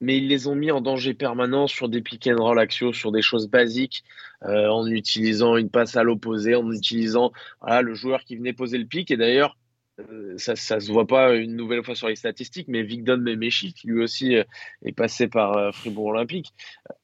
mais 0.00 0.18
ils 0.18 0.28
les 0.28 0.46
ont 0.46 0.54
mis 0.54 0.70
en 0.70 0.80
danger 0.80 1.14
permanent 1.14 1.66
sur 1.66 1.88
des 1.88 2.02
pick 2.02 2.26
and 2.28 2.42
roll 2.42 2.58
axiaux, 2.58 2.92
sur 2.92 3.12
des 3.12 3.22
choses 3.22 3.48
basiques, 3.48 4.04
euh, 4.44 4.68
en 4.68 4.86
utilisant 4.86 5.56
une 5.56 5.70
passe 5.70 5.96
à 5.96 6.02
l'opposé, 6.02 6.54
en 6.54 6.70
utilisant 6.70 7.32
voilà, 7.60 7.82
le 7.82 7.94
joueur 7.94 8.24
qui 8.24 8.36
venait 8.36 8.52
poser 8.52 8.78
le 8.78 8.86
pic. 8.86 9.10
Et 9.10 9.16
d'ailleurs, 9.16 9.56
euh, 9.98 10.38
ça, 10.38 10.54
ça 10.54 10.78
se 10.78 10.92
voit 10.92 11.08
pas 11.08 11.34
une 11.34 11.56
nouvelle 11.56 11.82
fois 11.82 11.96
sur 11.96 12.06
les 12.06 12.14
statistiques, 12.14 12.68
mais 12.68 12.84
Vigdon 12.84 13.16
Memechi, 13.16 13.72
qui 13.74 13.88
lui 13.88 14.00
aussi 14.00 14.36
euh, 14.36 14.44
est 14.84 14.92
passé 14.92 15.26
par 15.26 15.74
Fribourg 15.74 16.06
Olympique, 16.06 16.54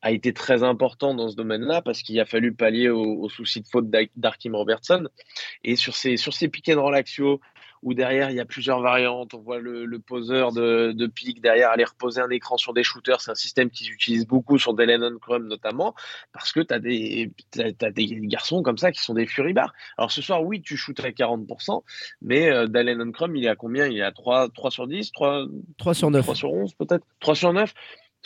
a 0.01 0.13
été 0.13 0.33
très 0.33 0.63
important 0.63 1.15
dans 1.15 1.29
ce 1.29 1.35
domaine-là 1.35 1.83
parce 1.83 2.03
qu'il 2.03 2.21
a 2.21 2.25
fallu 2.25 2.55
pallier 2.55 2.91
aux, 2.91 3.29
soucis 3.29 3.63
de 3.63 3.67
faute 3.67 3.91
d'Arkim 4.15 4.55
Robertson. 4.55 5.09
Et 5.65 5.75
sur 5.75 5.97
ces, 5.97 6.17
sur 6.17 6.33
ces 6.33 6.47
pick 6.49 6.69
and 6.69 6.81
roll 6.81 6.95
axiaux, 6.95 7.41
où 7.85 7.93
derrière 7.95 8.31
il 8.31 8.37
y 8.37 8.41
a 8.41 8.45
plusieurs 8.45 8.81
variantes. 8.81 9.35
On 9.35 9.39
voit 9.41 9.61
le, 9.61 9.99
poseur 9.99 10.53
de, 10.53 10.93
de 10.93 11.07
pique 11.07 11.41
derrière 11.41 11.71
aller 11.71 11.85
reposer 11.85 12.21
un 12.21 12.31
écran 12.31 12.57
sur 12.57 12.73
des 12.73 12.83
shooters. 12.83 13.21
C'est 13.21 13.31
un 13.31 13.37
système 13.37 13.71
qu'ils 13.71 13.93
utilisent 13.93 14.27
beaucoup 14.27 14.59
sur 14.59 14.75
Delanon 14.75 15.19
Chrome 15.21 15.47
notamment, 15.47 15.95
parce 16.33 16.51
que 16.53 16.61
tu 16.61 16.75
as 16.75 16.81
des, 16.81 17.31
des 17.55 18.07
garçons 18.23 18.63
comme 18.63 18.79
ça 18.79 18.91
qui 18.91 19.01
sont 19.01 19.15
des 19.15 19.27
furibars. 19.27 19.73
Alors 19.99 20.11
ce 20.11 20.23
soir, 20.23 20.43
oui, 20.43 20.63
tu 20.63 20.77
shootes 20.77 21.01
à 21.01 21.11
40%, 21.11 21.83
mais 22.23 22.51
euh, 22.51 22.67
Delanon 22.67 23.13
Chrome, 23.13 23.37
il 23.37 23.45
est 23.45 23.49
à 23.49 23.57
combien? 23.57 23.87
Il 23.87 23.99
est 23.99 24.03
à 24.03 24.13
3, 24.13 24.49
3 24.49 24.71
sur 24.71 24.87
10 24.89 25.13
3, 25.13 25.47
3 25.77 25.95
sur 25.95 26.11
9. 26.11 26.23
3 26.23 26.35
sur 26.35 26.53
11 26.53 26.75
peut-être? 26.75 27.05
3 27.21 27.35
sur 27.35 27.53
9 27.53 27.73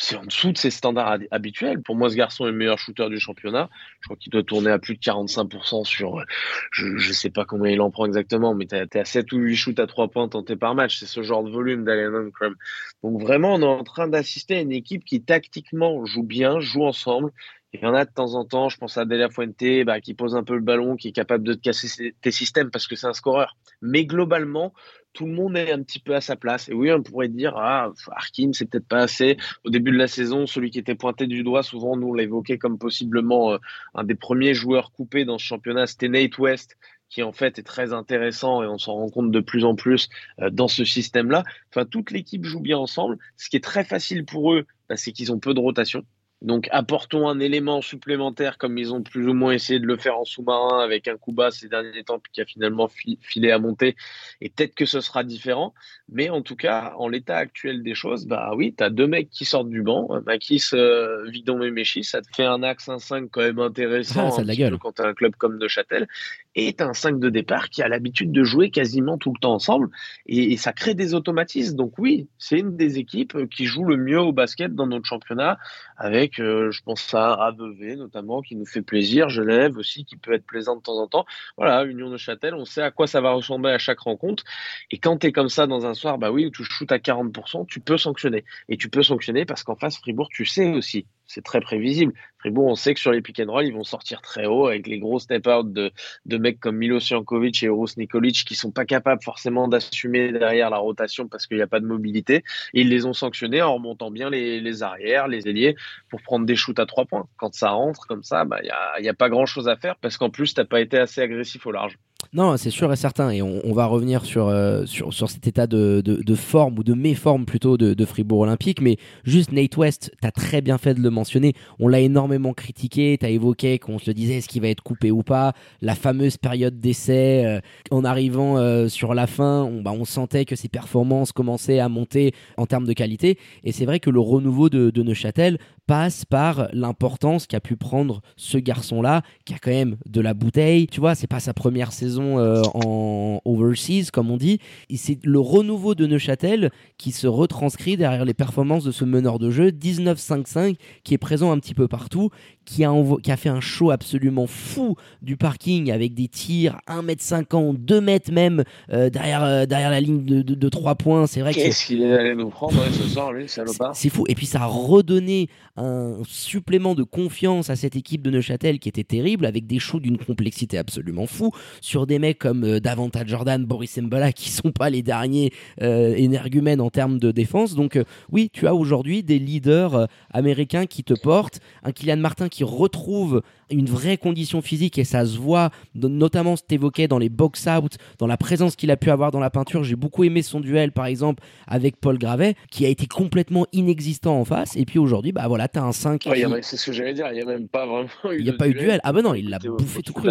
c'est 0.00 0.16
en 0.16 0.24
dessous 0.24 0.52
de 0.52 0.58
ses 0.58 0.70
standards 0.70 1.18
habituels. 1.32 1.82
Pour 1.82 1.96
moi, 1.96 2.08
ce 2.08 2.14
garçon 2.14 2.46
est 2.46 2.52
le 2.52 2.56
meilleur 2.56 2.78
shooter 2.78 3.08
du 3.08 3.18
championnat. 3.18 3.68
Je 4.00 4.06
crois 4.06 4.16
qu'il 4.16 4.30
doit 4.30 4.44
tourner 4.44 4.70
à 4.70 4.78
plus 4.78 4.94
de 4.94 5.00
45% 5.00 5.84
sur, 5.84 6.24
je 6.70 6.86
ne 6.86 7.12
sais 7.12 7.30
pas 7.30 7.44
combien 7.44 7.72
il 7.72 7.80
en 7.80 7.90
prend 7.90 8.06
exactement, 8.06 8.54
mais 8.54 8.66
tu 8.66 8.76
es 8.76 8.98
à 8.98 9.04
7 9.04 9.32
ou 9.32 9.38
8 9.38 9.56
shoots 9.56 9.80
à 9.80 9.88
3 9.88 10.08
points 10.08 10.28
tentés 10.28 10.54
par 10.54 10.76
match. 10.76 10.98
C'est 10.98 11.06
ce 11.06 11.22
genre 11.22 11.42
de 11.42 11.50
volume 11.50 11.84
d'Allen 11.84 12.30
Crum. 12.30 12.54
Donc 13.02 13.20
vraiment, 13.20 13.54
on 13.54 13.60
est 13.60 13.64
en 13.64 13.82
train 13.82 14.06
d'assister 14.06 14.56
à 14.56 14.60
une 14.60 14.72
équipe 14.72 15.04
qui 15.04 15.20
tactiquement 15.20 16.06
joue 16.06 16.22
bien, 16.22 16.60
joue 16.60 16.84
ensemble, 16.84 17.32
il 17.74 17.80
y 17.80 17.86
en 17.86 17.94
a 17.94 18.06
de 18.06 18.10
temps 18.10 18.34
en 18.34 18.46
temps, 18.46 18.70
je 18.70 18.78
pense 18.78 18.96
à 18.96 19.04
Delia 19.04 19.28
Fuente, 19.28 19.84
bah, 19.84 20.00
qui 20.00 20.14
pose 20.14 20.34
un 20.34 20.42
peu 20.42 20.54
le 20.54 20.62
ballon, 20.62 20.96
qui 20.96 21.08
est 21.08 21.12
capable 21.12 21.44
de 21.44 21.52
te 21.52 21.60
casser 21.60 22.14
tes 22.22 22.30
systèmes 22.30 22.70
parce 22.70 22.86
que 22.86 22.96
c'est 22.96 23.06
un 23.06 23.12
scoreur. 23.12 23.56
Mais 23.82 24.06
globalement, 24.06 24.72
tout 25.12 25.26
le 25.26 25.32
monde 25.32 25.56
est 25.56 25.72
un 25.72 25.82
petit 25.82 25.98
peu 25.98 26.14
à 26.14 26.20
sa 26.20 26.36
place. 26.36 26.68
Et 26.68 26.74
oui, 26.74 26.92
on 26.92 27.02
pourrait 27.02 27.28
dire, 27.28 27.56
ah, 27.56 27.92
Harkin, 28.10 28.50
c'est 28.52 28.70
peut-être 28.70 28.86
pas 28.86 29.00
assez. 29.00 29.36
Au 29.64 29.70
début 29.70 29.90
de 29.90 29.96
la 29.96 30.08
saison, 30.08 30.46
celui 30.46 30.70
qui 30.70 30.78
était 30.78 30.94
pointé 30.94 31.26
du 31.26 31.42
doigt, 31.42 31.62
souvent, 31.62 31.96
nous, 31.96 32.08
on 32.08 32.14
l'évoquait 32.14 32.58
comme 32.58 32.78
possiblement 32.78 33.52
euh, 33.52 33.58
un 33.94 34.04
des 34.04 34.14
premiers 34.14 34.54
joueurs 34.54 34.92
coupés 34.92 35.24
dans 35.24 35.38
ce 35.38 35.44
championnat, 35.44 35.86
c'était 35.86 36.08
Nate 36.08 36.38
West, 36.38 36.76
qui 37.08 37.22
en 37.22 37.32
fait 37.32 37.58
est 37.58 37.62
très 37.62 37.92
intéressant 37.92 38.62
et 38.62 38.66
on 38.66 38.78
s'en 38.78 38.94
rend 38.94 39.08
compte 39.08 39.30
de 39.30 39.40
plus 39.40 39.64
en 39.64 39.74
plus 39.74 40.08
euh, 40.40 40.50
dans 40.50 40.68
ce 40.68 40.84
système-là. 40.84 41.42
Enfin, 41.70 41.84
toute 41.84 42.10
l'équipe 42.10 42.44
joue 42.44 42.60
bien 42.60 42.78
ensemble. 42.78 43.18
Ce 43.36 43.48
qui 43.48 43.56
est 43.56 43.64
très 43.64 43.84
facile 43.84 44.24
pour 44.24 44.52
eux, 44.52 44.66
bah, 44.88 44.96
c'est 44.96 45.12
qu'ils 45.12 45.32
ont 45.32 45.38
peu 45.38 45.54
de 45.54 45.60
rotation. 45.60 46.04
Donc 46.40 46.68
apportons 46.70 47.28
un 47.28 47.40
élément 47.40 47.82
supplémentaire 47.82 48.58
comme 48.58 48.78
ils 48.78 48.94
ont 48.94 49.02
plus 49.02 49.26
ou 49.26 49.34
moins 49.34 49.52
essayé 49.52 49.80
de 49.80 49.86
le 49.86 49.96
faire 49.96 50.18
en 50.18 50.24
sous-marin 50.24 50.78
avec 50.78 51.08
un 51.08 51.16
coup 51.16 51.32
bas 51.32 51.50
ces 51.50 51.68
derniers 51.68 52.04
temps 52.04 52.20
puis 52.20 52.30
qui 52.32 52.40
a 52.40 52.44
finalement 52.44 52.88
filé 53.20 53.50
à 53.50 53.58
monter. 53.58 53.96
Et 54.40 54.48
peut-être 54.48 54.76
que 54.76 54.84
ce 54.84 55.00
sera 55.00 55.24
différent. 55.24 55.74
Mais 56.08 56.30
en 56.30 56.42
tout 56.42 56.54
cas 56.54 56.94
en 56.96 57.08
l'état 57.08 57.36
actuel 57.36 57.82
des 57.82 57.94
choses 57.94 58.26
bah 58.26 58.52
oui 58.54 58.72
tu 58.76 58.84
as 58.84 58.90
deux 58.90 59.08
mecs 59.08 59.30
qui 59.30 59.44
sortent 59.44 59.68
du 59.68 59.82
banc. 59.82 60.08
Makis 60.26 60.70
euh, 60.74 61.28
Vidon 61.28 61.60
et 61.62 61.72
Méchis 61.72 62.04
ça 62.04 62.22
te 62.22 62.28
fait 62.32 62.44
un 62.44 62.62
axe 62.62 62.86
1-5 62.86 63.30
quand 63.30 63.40
même 63.40 63.58
intéressant 63.58 64.30
ah, 64.38 64.54
gueule. 64.54 64.78
quand 64.78 64.92
tu 64.92 65.02
as 65.02 65.06
un 65.06 65.14
club 65.14 65.34
comme 65.34 65.58
Neuchâtel. 65.58 66.06
Et 66.54 66.72
tu 66.72 66.84
as 66.84 66.86
un 66.86 66.94
5 66.94 67.18
de 67.18 67.30
départ 67.30 67.68
qui 67.68 67.82
a 67.82 67.88
l'habitude 67.88 68.30
de 68.30 68.44
jouer 68.44 68.70
quasiment 68.70 69.18
tout 69.18 69.32
le 69.32 69.40
temps 69.40 69.54
ensemble. 69.54 69.90
Et, 70.26 70.52
et 70.52 70.56
ça 70.56 70.72
crée 70.72 70.94
des 70.94 71.14
automatismes. 71.14 71.74
Donc 71.74 71.98
oui 71.98 72.28
c'est 72.38 72.60
une 72.60 72.76
des 72.76 72.98
équipes 72.98 73.48
qui 73.48 73.66
joue 73.66 73.84
le 73.84 73.96
mieux 73.96 74.20
au 74.20 74.32
basket 74.32 74.72
dans 74.72 74.86
notre 74.86 75.06
championnat 75.06 75.58
avec 75.98 76.36
je 76.36 76.82
pense 76.82 77.12
à 77.14 77.34
Avevey 77.34 77.96
notamment, 77.96 78.40
qui 78.40 78.56
nous 78.56 78.66
fait 78.66 78.82
plaisir, 78.82 79.28
Genève 79.28 79.76
aussi, 79.76 80.04
qui 80.04 80.16
peut 80.16 80.32
être 80.32 80.46
plaisant 80.46 80.76
de 80.76 80.82
temps 80.82 80.98
en 80.98 81.08
temps. 81.08 81.26
Voilà, 81.56 81.84
Union 81.84 82.10
de 82.10 82.16
Châtel, 82.16 82.54
on 82.54 82.64
sait 82.64 82.82
à 82.82 82.90
quoi 82.90 83.06
ça 83.06 83.20
va 83.20 83.32
ressembler 83.32 83.72
à 83.72 83.78
chaque 83.78 84.00
rencontre. 84.00 84.44
Et 84.90 84.98
quand 84.98 85.18
tu 85.18 85.26
es 85.26 85.32
comme 85.32 85.48
ça 85.48 85.66
dans 85.66 85.86
un 85.86 85.94
soir, 85.94 86.18
bah 86.18 86.30
oui, 86.30 86.46
où 86.46 86.50
tu 86.50 86.64
shootes 86.64 86.92
à 86.92 86.98
40%, 86.98 87.66
tu 87.66 87.80
peux 87.80 87.98
sanctionner. 87.98 88.44
Et 88.68 88.76
tu 88.76 88.88
peux 88.88 89.02
sanctionner 89.02 89.44
parce 89.44 89.64
qu'en 89.64 89.76
face, 89.76 89.98
Fribourg, 89.98 90.28
tu 90.30 90.44
sais 90.44 90.72
aussi 90.72 91.06
c'est 91.28 91.44
très 91.44 91.60
prévisible. 91.60 92.12
Fribourg, 92.38 92.66
on 92.66 92.74
sait 92.74 92.94
que 92.94 93.00
sur 93.00 93.12
les 93.12 93.20
pick 93.20 93.38
and 93.40 93.50
roll, 93.50 93.66
ils 93.66 93.74
vont 93.74 93.84
sortir 93.84 94.22
très 94.22 94.46
haut 94.46 94.66
avec 94.66 94.86
les 94.86 94.98
gros 94.98 95.18
step-out 95.18 95.72
de, 95.72 95.92
de 96.24 96.38
mecs 96.38 96.58
comme 96.58 96.76
Milo 96.76 96.98
Jankovic 96.98 97.62
et 97.62 97.66
Eros 97.66 97.86
Nikolic 97.96 98.44
qui 98.44 98.54
sont 98.54 98.70
pas 98.70 98.86
capables 98.86 99.22
forcément 99.22 99.68
d'assumer 99.68 100.32
derrière 100.32 100.70
la 100.70 100.78
rotation 100.78 101.28
parce 101.28 101.46
qu'il 101.46 101.58
n'y 101.58 101.62
a 101.62 101.66
pas 101.66 101.80
de 101.80 101.86
mobilité. 101.86 102.44
Ils 102.72 102.88
les 102.88 103.04
ont 103.06 103.12
sanctionnés 103.12 103.60
en 103.60 103.74
remontant 103.74 104.10
bien 104.10 104.30
les, 104.30 104.82
arrières, 104.82 105.28
les 105.28 105.48
ailiers 105.48 105.76
pour 106.08 106.22
prendre 106.22 106.46
des 106.46 106.56
shoots 106.56 106.78
à 106.78 106.86
trois 106.86 107.04
points. 107.04 107.28
Quand 107.36 107.54
ça 107.54 107.70
rentre 107.70 108.06
comme 108.06 108.22
ça, 108.22 108.44
bah, 108.44 108.58
il 108.62 109.02
n'y 109.02 109.08
a, 109.08 109.10
a 109.10 109.14
pas 109.14 109.28
grand 109.28 109.46
chose 109.46 109.68
à 109.68 109.76
faire 109.76 109.96
parce 109.96 110.16
qu'en 110.16 110.30
plus, 110.30 110.54
tu 110.54 110.60
n'as 110.60 110.66
pas 110.66 110.80
été 110.80 110.98
assez 110.98 111.20
agressif 111.20 111.66
au 111.66 111.72
large. 111.72 111.98
Non, 112.34 112.58
c'est 112.58 112.68
sûr 112.68 112.92
et 112.92 112.96
certain. 112.96 113.30
Et 113.30 113.40
on, 113.40 113.72
va 113.72 113.86
revenir 113.86 114.24
sur, 114.26 114.48
euh, 114.48 114.84
sur, 114.84 115.14
sur, 115.14 115.30
cet 115.30 115.46
état 115.46 115.66
de, 115.66 116.02
de, 116.04 116.34
forme 116.34 116.78
ou 116.78 116.84
de 116.84 116.92
méforme 116.92 117.46
plutôt 117.46 117.78
de, 117.78 118.04
Fribourg 118.04 118.40
Olympique. 118.40 118.82
Mais 118.82 118.98
juste 119.24 119.50
Nate 119.50 119.76
West, 119.78 120.12
tu 120.20 120.28
as 120.28 120.30
très 120.30 120.60
bien 120.60 120.76
fait 120.76 120.92
de 120.92 121.00
le 121.00 121.08
mentionner. 121.08 121.54
On 121.78 121.88
l'a 121.88 122.00
énormément 122.00 122.52
critiqué. 122.52 123.16
Tu 123.18 123.24
as 123.24 123.30
évoqué 123.30 123.78
qu'on 123.78 123.98
se 123.98 124.10
disait 124.10 124.34
est-ce 124.36 124.48
qu'il 124.48 124.60
va 124.60 124.68
être 124.68 124.82
coupé 124.82 125.10
ou 125.10 125.22
pas. 125.22 125.54
La 125.80 125.94
fameuse 125.94 126.36
période 126.36 126.78
d'essai. 126.80 127.46
Euh, 127.46 127.60
en 127.90 128.04
arrivant 128.04 128.58
euh, 128.58 128.88
sur 128.88 129.14
la 129.14 129.26
fin, 129.26 129.62
on, 129.62 129.80
bah, 129.80 129.92
on 129.92 130.04
sentait 130.04 130.44
que 130.44 130.54
ses 130.54 130.68
performances 130.68 131.32
commençaient 131.32 131.78
à 131.78 131.88
monter 131.88 132.34
en 132.58 132.66
termes 132.66 132.86
de 132.86 132.92
qualité. 132.92 133.38
Et 133.64 133.72
c'est 133.72 133.86
vrai 133.86 134.00
que 134.00 134.10
le 134.10 134.20
renouveau 134.20 134.68
de, 134.68 134.90
de 134.90 135.02
Neuchâtel 135.02 135.58
passe 135.86 136.26
par 136.26 136.68
l'importance 136.74 137.46
qu'a 137.46 137.60
pu 137.60 137.76
prendre 137.76 138.20
ce 138.36 138.58
garçon-là, 138.58 139.22
qui 139.46 139.54
a 139.54 139.58
quand 139.58 139.70
même 139.70 139.96
de 140.06 140.20
la 140.20 140.34
bouteille. 140.34 140.86
Tu 140.86 141.00
vois, 141.00 141.14
c'est 141.14 141.26
pas 141.26 141.40
sa 141.40 141.54
première 141.54 141.92
saison 141.92 142.17
euh, 142.20 142.62
en 142.74 143.40
overseas, 143.44 144.10
comme 144.12 144.30
on 144.30 144.36
dit. 144.36 144.58
Et 144.90 144.96
c'est 144.96 145.18
le 145.24 145.40
renouveau 145.40 145.94
de 145.94 146.06
Neuchâtel 146.06 146.70
qui 146.96 147.12
se 147.12 147.26
retranscrit 147.26 147.96
derrière 147.96 148.24
les 148.24 148.34
performances 148.34 148.84
de 148.84 148.92
ce 148.92 149.04
meneur 149.04 149.38
de 149.38 149.50
jeu, 149.50 149.70
19-5-5, 149.70 150.76
qui 151.04 151.14
est 151.14 151.18
présent 151.18 151.52
un 151.52 151.58
petit 151.58 151.74
peu 151.74 151.88
partout, 151.88 152.30
qui 152.64 152.84
a, 152.84 152.92
qui 153.22 153.32
a 153.32 153.36
fait 153.36 153.48
un 153.48 153.60
show 153.60 153.90
absolument 153.90 154.46
fou 154.46 154.96
du 155.22 155.36
parking 155.36 155.90
avec 155.90 156.14
des 156.14 156.28
tirs 156.28 156.78
1m50, 156.88 157.78
2m 157.84 158.30
même 158.32 158.64
euh, 158.92 159.10
derrière, 159.10 159.44
euh, 159.44 159.66
derrière 159.66 159.90
la 159.90 160.00
ligne 160.00 160.24
de, 160.24 160.42
de, 160.42 160.68
3 160.68 160.94
points. 160.96 161.26
C'est 161.26 161.40
vrai 161.40 161.54
Qu'est-ce 161.54 161.86
qu'il 161.86 162.02
est 162.02 162.12
allé 162.12 162.34
nous 162.34 162.48
prendre 162.48 162.82
ce 162.90 163.02
soir, 163.04 163.32
lui, 163.32 163.48
salopard 163.48 163.94
C'est 163.94 164.08
fou. 164.08 164.24
Et 164.28 164.34
puis 164.34 164.46
ça 164.46 164.62
a 164.62 164.66
redonné 164.66 165.48
un 165.76 166.18
supplément 166.26 166.94
de 166.94 167.04
confiance 167.04 167.70
à 167.70 167.76
cette 167.76 167.96
équipe 167.96 168.22
de 168.22 168.30
Neuchâtel 168.30 168.78
qui 168.78 168.88
était 168.88 169.04
terrible, 169.04 169.46
avec 169.46 169.66
des 169.66 169.78
shows 169.78 170.00
d'une 170.00 170.18
complexité 170.18 170.78
absolument 170.78 171.26
fou, 171.26 171.52
sur 171.80 171.97
des 172.06 172.18
mecs 172.18 172.38
comme 172.38 172.64
euh, 172.64 172.80
Davanta 172.80 173.24
Jordan, 173.26 173.64
Boris 173.64 173.98
Mbala, 173.98 174.32
qui 174.32 174.50
sont 174.50 174.72
pas 174.72 174.90
les 174.90 175.02
derniers 175.02 175.52
euh, 175.82 176.14
énergumènes 176.16 176.80
en 176.80 176.90
termes 176.90 177.18
de 177.18 177.30
défense. 177.30 177.74
Donc 177.74 177.96
euh, 177.96 178.04
oui, 178.30 178.50
tu 178.52 178.66
as 178.66 178.74
aujourd'hui 178.74 179.22
des 179.22 179.38
leaders 179.38 180.08
américains 180.30 180.86
qui 180.86 181.04
te 181.04 181.14
portent, 181.14 181.60
un 181.82 181.92
Kylian 181.92 182.18
Martin 182.18 182.48
qui 182.48 182.64
retrouve 182.64 183.42
une 183.70 183.86
vraie 183.86 184.16
condition 184.16 184.62
physique 184.62 184.98
et 184.98 185.04
ça 185.04 185.26
se 185.26 185.38
voit, 185.38 185.70
notamment 185.94 186.56
ce 186.56 186.62
évoqué 186.70 187.08
dans 187.08 187.18
les 187.18 187.28
box-out, 187.28 187.96
dans 188.18 188.26
la 188.26 188.36
présence 188.36 188.76
qu'il 188.76 188.90
a 188.90 188.96
pu 188.96 189.10
avoir 189.10 189.30
dans 189.30 189.40
la 189.40 189.50
peinture. 189.50 189.84
J'ai 189.84 189.96
beaucoup 189.96 190.24
aimé 190.24 190.42
son 190.42 190.60
duel, 190.60 190.92
par 190.92 191.06
exemple, 191.06 191.42
avec 191.66 191.96
Paul 191.96 192.18
Gravet, 192.18 192.54
qui 192.70 192.84
a 192.84 192.88
été 192.88 193.06
complètement 193.06 193.66
inexistant 193.72 194.38
en 194.38 194.44
face. 194.44 194.76
Et 194.76 194.84
puis 194.84 194.98
aujourd'hui, 194.98 195.32
bah 195.32 195.48
voilà, 195.48 195.68
t'as 195.68 195.82
un 195.82 195.92
5. 195.92 196.28
C'est 196.62 196.76
ce 196.76 196.86
que 196.86 196.92
j'allais 196.92 197.14
dire, 197.14 197.26
il 197.30 197.34
n'y 197.34 197.42
a 197.42 197.44
même 197.44 197.68
pas 197.68 197.86
vraiment 197.86 198.08
eu 198.30 198.38
Il 198.38 198.44
n'y 198.44 198.50
a 198.50 198.54
pas 198.54 198.68
eu 198.68 198.74
de 198.74 198.78
duel. 198.78 199.00
Ah 199.02 199.12
bah 199.12 199.22
non, 199.22 199.34
il 199.34 199.48
l'a 199.48 199.58
bouffé 199.58 200.02
tout 200.02 200.12
cru. 200.12 200.30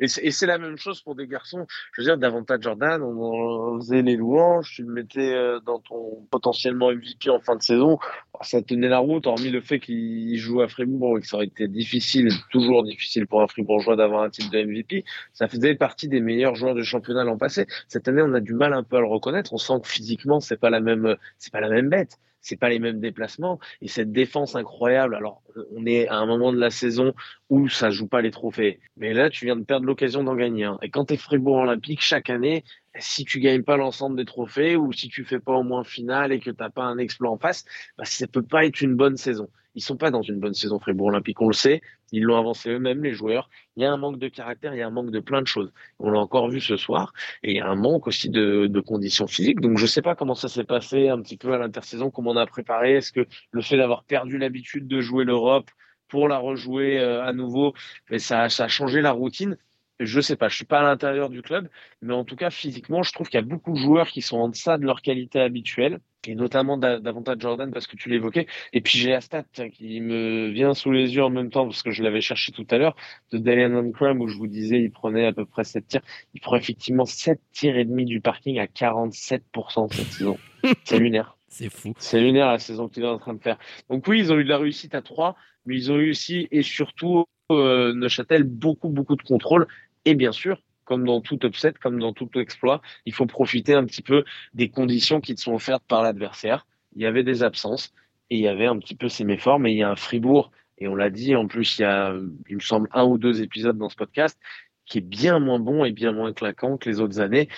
Et 0.00 0.06
c'est 0.08 0.46
la 0.46 0.58
même 0.58 0.76
chose 0.76 1.00
pour 1.00 1.14
des 1.14 1.26
garçons. 1.26 1.66
Je 1.92 2.02
veux 2.02 2.06
dire, 2.06 2.18
davantage 2.18 2.60
Jordan, 2.62 3.02
on, 3.02 3.78
faisait 3.80 4.02
les 4.02 4.16
louanges, 4.16 4.72
tu 4.74 4.82
le 4.82 4.92
mettais 4.92 5.34
euh, 5.34 5.60
dans 5.60 5.80
ton 5.80 6.26
potentiellement 6.30 6.92
MVP 6.92 7.30
en 7.30 7.40
fin 7.40 7.56
de 7.56 7.62
saison. 7.62 7.98
Ça 8.42 8.62
tenait 8.62 8.88
la 8.88 8.98
route, 8.98 9.26
hormis 9.26 9.50
le 9.50 9.60
fait 9.60 9.80
qu'il 9.80 10.36
joue 10.38 10.60
à 10.60 10.68
Fribourg 10.68 11.18
et 11.18 11.20
que 11.20 11.26
ça 11.26 11.36
aurait 11.36 11.46
été 11.46 11.68
difficile, 11.68 12.30
toujours 12.64 12.82
difficile 12.82 13.26
pour 13.26 13.42
un 13.42 13.46
Fribourgeois 13.46 13.96
d'avoir 13.96 14.22
un 14.22 14.30
titre 14.30 14.50
de 14.50 14.62
MVP. 14.62 15.04
Ça 15.32 15.48
faisait 15.48 15.74
partie 15.74 16.08
des 16.08 16.20
meilleurs 16.20 16.54
joueurs 16.54 16.74
du 16.74 16.84
championnat 16.84 17.24
l'an 17.24 17.38
passé. 17.38 17.66
Cette 17.88 18.08
année, 18.08 18.22
on 18.22 18.34
a 18.34 18.40
du 18.40 18.54
mal 18.54 18.72
un 18.72 18.82
peu 18.82 18.96
à 18.96 19.00
le 19.00 19.06
reconnaître. 19.06 19.52
On 19.52 19.58
sent 19.58 19.74
que 19.82 19.88
physiquement, 19.88 20.40
c'est 20.40 20.58
pas 20.58 20.70
la 20.70 20.80
même, 20.80 21.16
c'est 21.38 21.52
pas 21.52 21.60
la 21.60 21.68
même 21.68 21.88
bête 21.88 22.18
c'est 22.44 22.56
pas 22.56 22.68
les 22.68 22.78
mêmes 22.78 23.00
déplacements 23.00 23.58
et 23.80 23.88
cette 23.88 24.12
défense 24.12 24.54
incroyable. 24.54 25.14
Alors 25.14 25.42
on 25.74 25.86
est 25.86 26.06
à 26.08 26.16
un 26.16 26.26
moment 26.26 26.52
de 26.52 26.58
la 26.58 26.70
saison 26.70 27.14
où 27.48 27.68
ça 27.68 27.90
joue 27.90 28.06
pas 28.06 28.20
les 28.20 28.30
trophées. 28.30 28.80
Mais 28.96 29.14
là, 29.14 29.30
tu 29.30 29.46
viens 29.46 29.56
de 29.56 29.64
perdre 29.64 29.86
l'occasion 29.86 30.22
d'en 30.22 30.36
gagner 30.36 30.64
un. 30.64 30.78
Et 30.82 30.90
quand 30.90 31.06
tu 31.06 31.14
es 31.14 31.16
Fribourg 31.16 31.56
Olympique, 31.56 32.02
chaque 32.02 32.28
année, 32.28 32.64
si 32.98 33.24
tu 33.24 33.40
gagnes 33.40 33.62
pas 33.62 33.76
l'ensemble 33.76 34.16
des 34.16 34.26
trophées 34.26 34.76
ou 34.76 34.92
si 34.92 35.08
tu 35.08 35.24
fais 35.24 35.40
pas 35.40 35.52
au 35.52 35.62
moins 35.62 35.84
finale 35.84 36.32
et 36.32 36.38
que 36.38 36.50
t'as 36.50 36.70
pas 36.70 36.84
un 36.84 36.98
exploit 36.98 37.30
en 37.30 37.38
face, 37.38 37.64
bah, 37.96 38.04
ça 38.04 38.26
peut 38.26 38.42
pas 38.42 38.66
être 38.66 38.82
une 38.82 38.94
bonne 38.94 39.16
saison. 39.16 39.48
Ils 39.74 39.82
sont 39.82 39.96
pas 39.96 40.10
dans 40.10 40.22
une 40.22 40.38
bonne 40.38 40.54
saison 40.54 40.78
Fribourg 40.78 41.08
Olympique, 41.08 41.40
on 41.40 41.48
le 41.48 41.54
sait. 41.54 41.80
Ils 42.12 42.22
l'ont 42.22 42.36
avancé 42.36 42.70
eux-mêmes, 42.70 43.02
les 43.02 43.12
joueurs. 43.12 43.48
Il 43.76 43.82
y 43.82 43.86
a 43.86 43.92
un 43.92 43.96
manque 43.96 44.18
de 44.18 44.28
caractère, 44.28 44.74
il 44.74 44.78
y 44.78 44.82
a 44.82 44.86
un 44.86 44.90
manque 44.90 45.10
de 45.10 45.20
plein 45.20 45.42
de 45.42 45.46
choses. 45.46 45.72
On 45.98 46.10
l'a 46.10 46.20
encore 46.20 46.48
vu 46.48 46.60
ce 46.60 46.76
soir. 46.76 47.12
Et 47.42 47.52
il 47.52 47.56
y 47.56 47.60
a 47.60 47.68
un 47.68 47.74
manque 47.74 48.06
aussi 48.06 48.30
de, 48.30 48.80
conditions 48.80 49.26
physiques. 49.26 49.60
Donc 49.60 49.78
je 49.78 49.86
sais 49.86 50.02
pas 50.02 50.14
comment 50.14 50.34
ça 50.34 50.48
s'est 50.48 50.64
passé 50.64 51.08
un 51.08 51.20
petit 51.20 51.36
peu 51.36 51.52
à 51.52 51.58
l'intersaison, 51.58 52.10
comment 52.10 52.32
on 52.32 52.36
a 52.36 52.46
préparé. 52.46 52.94
Est-ce 52.94 53.12
que 53.12 53.26
le 53.50 53.62
fait 53.62 53.76
d'avoir 53.76 54.04
perdu 54.04 54.38
l'habitude 54.38 54.86
de 54.86 55.00
jouer 55.00 55.24
l'Europe 55.24 55.70
pour 56.08 56.28
la 56.28 56.38
rejouer 56.38 57.00
euh, 57.00 57.24
à 57.24 57.32
nouveau, 57.32 57.74
ça, 58.18 58.48
ça 58.48 58.64
a 58.64 58.68
changé 58.68 59.00
la 59.00 59.12
routine? 59.12 59.56
Je 60.00 60.20
sais 60.20 60.36
pas, 60.36 60.48
je 60.48 60.56
suis 60.56 60.64
pas 60.64 60.80
à 60.80 60.82
l'intérieur 60.82 61.30
du 61.30 61.42
club, 61.42 61.68
mais 62.02 62.14
en 62.14 62.24
tout 62.24 62.36
cas 62.36 62.50
physiquement, 62.50 63.02
je 63.02 63.12
trouve 63.12 63.28
qu'il 63.28 63.38
y 63.38 63.42
a 63.42 63.46
beaucoup 63.46 63.72
de 63.72 63.78
joueurs 63.78 64.08
qui 64.08 64.22
sont 64.22 64.38
en 64.38 64.48
deçà 64.48 64.78
de 64.78 64.84
leur 64.84 65.02
qualité 65.02 65.40
habituelle, 65.40 66.00
et 66.28 66.34
notamment 66.34 66.76
davantage 66.78 67.36
Jordan 67.40 67.70
parce 67.70 67.86
que 67.86 67.96
tu 67.96 68.08
l'évoquais. 68.08 68.46
Et 68.72 68.80
puis 68.80 68.98
j'ai 68.98 69.10
la 69.10 69.20
stat 69.20 69.44
qui 69.72 70.00
me 70.00 70.48
vient 70.48 70.74
sous 70.74 70.90
les 70.90 71.14
yeux 71.14 71.24
en 71.24 71.30
même 71.30 71.50
temps 71.50 71.66
parce 71.66 71.82
que 71.82 71.90
je 71.90 72.02
l'avais 72.02 72.20
cherché 72.20 72.52
tout 72.52 72.66
à 72.70 72.78
l'heure 72.78 72.96
de 73.32 73.38
Dalian 73.38 73.90
Crum 73.92 74.20
où 74.20 74.28
je 74.28 74.36
vous 74.36 74.46
disais 74.46 74.80
il 74.80 74.90
prenait 74.90 75.26
à 75.26 75.32
peu 75.32 75.44
près 75.44 75.64
7 75.64 75.86
tirs. 75.86 76.02
Il 76.34 76.40
prend 76.40 76.56
effectivement 76.56 77.04
7 77.04 77.40
tirs 77.52 77.76
et 77.76 77.84
demi 77.84 78.04
du 78.04 78.20
parking 78.20 78.58
à 78.58 78.66
47% 78.66 79.92
cette 79.92 80.06
saison. 80.06 80.38
C'est 80.84 80.98
lunaire. 80.98 81.36
C'est 81.48 81.70
fou. 81.70 81.92
C'est 81.98 82.20
lunaire 82.20 82.48
la 82.48 82.58
saison 82.58 82.88
qu'il 82.88 83.04
est 83.04 83.08
en 83.08 83.18
train 83.18 83.34
de 83.34 83.42
faire. 83.42 83.58
Donc 83.88 84.06
oui, 84.08 84.18
ils 84.18 84.32
ont 84.32 84.38
eu 84.38 84.44
de 84.44 84.48
la 84.48 84.58
réussite 84.58 84.94
à 84.94 85.02
3, 85.02 85.36
mais 85.66 85.76
ils 85.76 85.92
ont 85.92 85.98
eu 85.98 86.10
aussi 86.10 86.48
et 86.50 86.62
surtout 86.62 87.26
euh, 87.52 87.92
Neuchâtel 87.92 88.42
beaucoup 88.44 88.88
beaucoup 88.88 89.16
de 89.16 89.22
contrôle 89.22 89.66
et 90.04 90.14
bien 90.14 90.32
sûr, 90.32 90.60
comme 90.84 91.04
dans 91.06 91.20
tout 91.20 91.38
upset, 91.44 91.72
comme 91.80 91.98
dans 91.98 92.12
tout 92.12 92.28
exploit, 92.38 92.82
il 93.06 93.14
faut 93.14 93.26
profiter 93.26 93.74
un 93.74 93.84
petit 93.84 94.02
peu 94.02 94.24
des 94.52 94.68
conditions 94.68 95.20
qui 95.20 95.34
te 95.34 95.40
sont 95.40 95.54
offertes 95.54 95.84
par 95.86 96.02
l'adversaire. 96.02 96.66
Il 96.94 97.02
y 97.02 97.06
avait 97.06 97.24
des 97.24 97.42
absences 97.42 97.92
et 98.30 98.36
il 98.36 98.42
y 98.42 98.48
avait 98.48 98.66
un 98.66 98.78
petit 98.78 98.94
peu 98.94 99.08
ces 99.08 99.24
méforts, 99.24 99.58
mais 99.58 99.72
il 99.72 99.78
y 99.78 99.82
a 99.82 99.90
un 99.90 99.96
Fribourg, 99.96 100.50
et 100.78 100.88
on 100.88 100.94
l'a 100.94 101.10
dit, 101.10 101.36
en 101.36 101.46
plus, 101.46 101.78
il 101.78 101.82
y 101.82 101.84
a, 101.84 102.14
il 102.48 102.56
me 102.56 102.60
semble, 102.60 102.88
un 102.92 103.04
ou 103.04 103.18
deux 103.18 103.42
épisodes 103.42 103.78
dans 103.78 103.88
ce 103.88 103.96
podcast, 103.96 104.38
qui 104.86 104.98
est 104.98 105.02
bien 105.02 105.38
moins 105.38 105.58
bon 105.58 105.84
et 105.84 105.92
bien 105.92 106.12
moins 106.12 106.32
claquant 106.32 106.76
que 106.76 106.88
les 106.88 107.00
autres 107.00 107.20
années. 107.20 107.48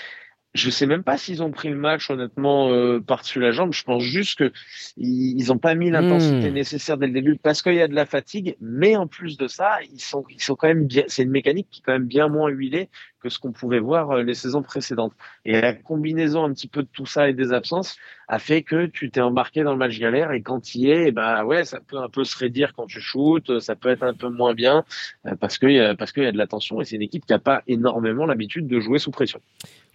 Je 0.57 0.71
sais 0.71 0.87
même 0.87 1.03
pas 1.03 1.19
s'ils 1.19 1.43
ont 1.43 1.51
pris 1.51 1.69
le 1.69 1.77
match 1.77 2.11
honnêtement 2.11 2.71
euh, 2.71 2.99
par-dessus 2.99 3.41
la 3.41 3.51
jambe. 3.51 3.75
Je 3.75 3.85
pense 3.85 4.03
juste 4.03 4.39
que 4.39 4.53
ils 4.97 5.53
ont 5.53 5.59
pas 5.59 5.75
mis 5.75 5.91
l'intensité 5.91 6.51
hmm. 6.51 6.55
nécessaire 6.55 6.97
dès 6.97 7.07
le 7.07 7.13
début 7.13 7.37
parce 7.37 7.61
qu'il 7.61 7.75
y 7.75 7.83
a 7.83 7.89
de 7.89 7.95
la 7.95 8.07
fatigue. 8.07 8.57
Mais 8.61 8.97
en 8.97 9.07
plus 9.07 9.37
de 9.37 9.49
ça, 9.49 9.79
ils 9.93 10.01
sont 10.01 10.25
ils 10.31 10.43
sont 10.43 10.57
quand 10.57 10.69
même 10.69 10.87
bien. 10.87 11.05
C'est 11.09 11.25
une 11.25 11.31
mécanique 11.31 11.69
qui 11.71 11.81
est 11.81 11.83
quand 11.85 11.93
même 11.93 12.07
bien 12.07 12.29
moins 12.29 12.49
huilée 12.49 12.89
que 13.23 13.29
ce 13.29 13.39
qu'on 13.39 13.53
pouvait 13.53 13.81
voir 13.81 14.13
euh, 14.13 14.23
les 14.23 14.33
saisons 14.33 14.63
précédentes. 14.63 15.13
Et 15.45 15.61
la 15.61 15.75
combinaison 15.75 16.45
un 16.45 16.53
petit 16.55 16.69
peu 16.69 16.83
de 16.83 16.89
tout 16.91 17.07
ça 17.07 17.29
et 17.29 17.35
des 17.35 17.53
absences 17.53 17.97
a 18.29 18.39
fait 18.39 18.63
que 18.63 18.87
tu 18.87 19.11
t'es 19.11 19.21
embarqué 19.21 19.63
dans 19.63 19.73
le 19.73 19.79
match 19.79 19.99
galère 19.99 20.33
et 20.33 20.41
quand 20.41 20.61
tu 20.61 20.79
y 20.79 20.91
es, 20.91 21.13
bah 21.13 21.45
ouais, 21.45 21.65
ça 21.65 21.81
peut 21.81 21.99
un 21.99 22.09
peu 22.09 22.25
se 22.25 22.37
raidir 22.39 22.73
quand 22.75 22.87
tu 22.87 23.01
shootes, 23.01 23.61
ça 23.61 23.77
peut 23.77 23.91
être 23.91 24.03
un 24.03 24.15
peu 24.15 24.31
moins 24.31 24.55
bien 24.55 24.85
euh, 25.27 25.37
parce 25.37 25.59
que 25.59 25.95
parce 25.95 26.13
qu'il 26.13 26.23
y 26.23 26.27
a 26.27 26.33
de 26.33 26.39
la 26.39 26.47
tension 26.47 26.81
et 26.81 26.87
c'est 26.87 26.97
une 26.97 27.03
équipe 27.03 27.27
qui 27.27 27.33
a 27.35 27.39
pas 27.39 27.63
énormément 27.67 28.25
l'habitude 28.25 28.67
de 28.67 28.81
jouer 28.81 28.99
sous 28.99 29.11
pression. 29.11 29.41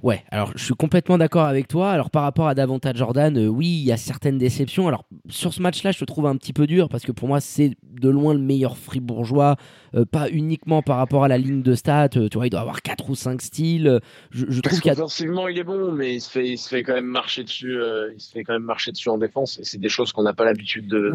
Ouais, 0.04 0.24
alors 0.32 0.52
je 0.56 0.64
suis 0.64 0.74
complètement 0.74 1.18
d'accord 1.18 1.46
avec 1.46 1.68
toi. 1.68 1.92
Alors 1.92 2.10
par 2.10 2.24
rapport 2.24 2.48
à 2.48 2.56
davantage 2.56 2.98
Jordan, 2.98 3.38
euh, 3.38 3.48
oui, 3.48 3.68
il 3.68 3.84
y 3.84 3.92
a 3.92 3.98
certaines 3.98 4.38
déceptions. 4.38 4.88
Alors 4.88 5.06
sur 5.30 5.54
ce 5.54 5.62
match-là, 5.62 5.92
je 5.92 6.00
te 6.00 6.06
trouve 6.06 6.26
un 6.26 6.36
petit 6.38 6.54
peu 6.54 6.66
dur 6.66 6.90
parce 6.90 7.04
que 7.04 7.12
pour 7.12 7.28
moi, 7.28 7.40
c'est 7.40 7.72
de 7.84 8.10
loin 8.10 8.34
le 8.34 8.40
meilleur 8.40 8.78
fribourgeois, 8.78 9.58
euh, 9.96 10.06
pas 10.06 10.30
uniquement 10.30 10.82
par 10.82 10.98
rapport 10.98 11.24
à 11.24 11.28
la 11.28 11.38
ligne 11.38 11.62
de 11.62 11.76
stats. 11.76 12.10
Euh, 12.16 12.30
tu 12.30 12.38
vois, 12.38 12.48
il 12.48 12.50
doit 12.50 12.62
avoir 12.62 12.82
4 12.82 13.10
ou 13.10 13.16
5 13.16 13.42
styles. 13.42 14.00
Je, 14.32 14.46
je 14.50 14.62
trouve 14.62 14.82
qu'offensivement, 14.82 15.48
il 15.48 15.58
est 15.60 15.64
bon, 15.64 15.92
mais 15.92 16.16
il 16.16 16.22
se 16.22 16.32
fait, 16.32 16.50
il 16.50 16.58
se 16.58 16.68
fait 16.68 16.84
quand 16.84 16.94
même 16.94 17.06
marcher 17.06 17.44
dessus. 17.44 17.78
il 18.14 18.20
se 18.20 18.32
fait 18.32 18.44
quand 18.44 18.54
même 18.54 18.64
marcher 18.64 18.92
dessus 18.92 19.10
en 19.10 19.18
défense. 19.18 19.60
Et 19.60 19.64
c'est 19.64 19.80
des 19.80 19.90
choses 19.90 20.12
qu'on 20.14 20.24
n'a 20.24 20.34
pas 20.34 20.46
l'habitude 20.46 20.88
de. 20.88 21.14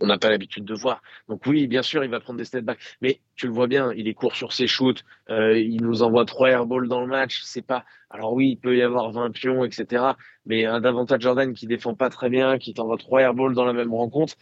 On 0.00 0.06
n'a 0.06 0.18
pas 0.18 0.30
l'habitude 0.30 0.64
de 0.64 0.74
voir. 0.74 1.02
Donc 1.28 1.46
oui, 1.46 1.66
bien 1.66 1.82
sûr, 1.82 2.04
il 2.04 2.10
va 2.10 2.20
prendre 2.20 2.38
des 2.38 2.44
step 2.44 2.64
back. 2.64 2.78
Mais 3.00 3.20
tu 3.36 3.46
le 3.46 3.52
vois 3.52 3.66
bien, 3.66 3.92
il 3.94 4.08
est 4.08 4.14
court 4.14 4.34
sur 4.34 4.52
ses 4.52 4.66
shoots. 4.66 5.04
il 5.28 5.78
nous 5.82 6.02
envoie 6.02 6.24
trois 6.24 6.50
airballs 6.50 6.88
dans 6.88 7.00
le 7.00 7.06
match. 7.06 7.40
C'est 7.42 7.66
pas 7.66 7.84
alors 8.10 8.32
oui, 8.32 8.50
il 8.50 8.56
peut 8.56 8.76
y 8.76 8.82
avoir 8.82 9.12
20 9.12 9.30
pions, 9.30 9.64
etc. 9.64 10.04
Mais 10.44 10.64
un 10.64 10.80
davantage 10.80 11.20
Jordan 11.20 11.54
qui 11.54 11.68
défend 11.68 11.94
pas 11.94 12.10
très 12.10 12.28
bien, 12.28 12.58
qui 12.58 12.74
t'envoie 12.74 12.98
trois 12.98 13.20
airballs 13.20 13.54
dans 13.54 13.64
la 13.64 13.72
même 13.72 13.94
rencontre, 13.94 14.34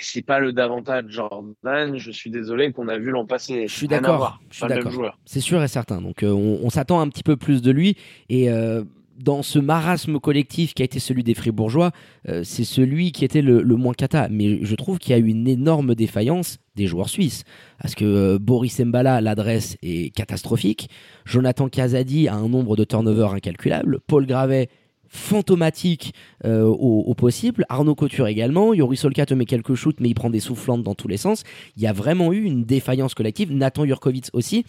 c'est 0.00 0.22
pas 0.22 0.38
le 0.38 0.52
davantage 0.52 1.06
Jordan. 1.08 1.96
Je 1.96 2.10
suis 2.12 2.30
désolé 2.30 2.72
qu'on 2.72 2.86
a 2.86 2.98
vu 2.98 3.10
l'an 3.10 3.26
passé. 3.26 3.66
Je 3.66 3.74
suis 3.74 3.88
d'accord. 3.88 4.38
Je 4.50 4.58
suis 4.58 4.66
d'accord. 4.68 5.18
C'est 5.24 5.40
sûr 5.40 5.60
et 5.60 5.68
certain. 5.68 6.00
Donc 6.00 6.22
euh, 6.22 6.30
on, 6.30 6.70
s'attend 6.70 7.00
un 7.00 7.08
petit 7.08 7.24
peu 7.24 7.36
plus 7.36 7.62
de 7.62 7.72
lui 7.72 7.96
et 8.28 8.48
euh, 8.48 8.84
dans 9.18 9.42
ce 9.42 9.58
marasme 9.58 10.18
collectif 10.18 10.74
qui 10.74 10.82
a 10.82 10.84
été 10.84 10.98
celui 10.98 11.22
des 11.22 11.34
Fribourgeois, 11.34 11.92
euh, 12.28 12.42
c'est 12.44 12.64
celui 12.64 13.12
qui 13.12 13.24
était 13.24 13.42
le, 13.42 13.62
moins 13.76 13.94
cata. 13.94 14.28
Mais 14.30 14.64
je 14.64 14.74
trouve 14.74 14.98
qu'il 14.98 15.12
y 15.12 15.14
a 15.14 15.18
eu 15.18 15.28
une 15.28 15.48
énorme 15.48 15.94
défaillance 15.94 16.58
des 16.74 16.86
joueurs 16.86 17.08
suisses. 17.08 17.44
Parce 17.80 17.94
que 17.94 18.04
euh, 18.04 18.38
Boris 18.38 18.78
Mbala, 18.78 19.20
l'adresse 19.20 19.76
est 19.82 20.14
catastrophique. 20.14 20.90
Jonathan 21.24 21.68
Kazadi 21.68 22.28
a 22.28 22.34
un 22.34 22.48
nombre 22.48 22.76
de 22.76 22.84
turnovers 22.84 23.32
incalculable. 23.32 24.00
Paul 24.06 24.26
Gravet, 24.26 24.68
fantomatique 25.08 26.14
euh, 26.44 26.64
au, 26.64 27.14
possible. 27.14 27.64
Arnaud 27.68 27.94
Couture 27.94 28.26
également. 28.26 28.74
Yoris 28.74 29.00
Solka 29.00 29.26
te 29.26 29.34
met 29.34 29.46
quelques 29.46 29.74
shoots, 29.74 30.00
mais 30.00 30.08
il 30.08 30.14
prend 30.14 30.30
des 30.30 30.40
soufflantes 30.40 30.82
dans 30.82 30.94
tous 30.94 31.08
les 31.08 31.16
sens. 31.16 31.42
Il 31.76 31.82
y 31.82 31.86
a 31.86 31.92
vraiment 31.92 32.32
eu 32.32 32.42
une 32.42 32.64
défaillance 32.64 33.14
collective. 33.14 33.52
Nathan 33.52 33.84
Jurkovic 33.86 34.26
aussi. 34.32 34.64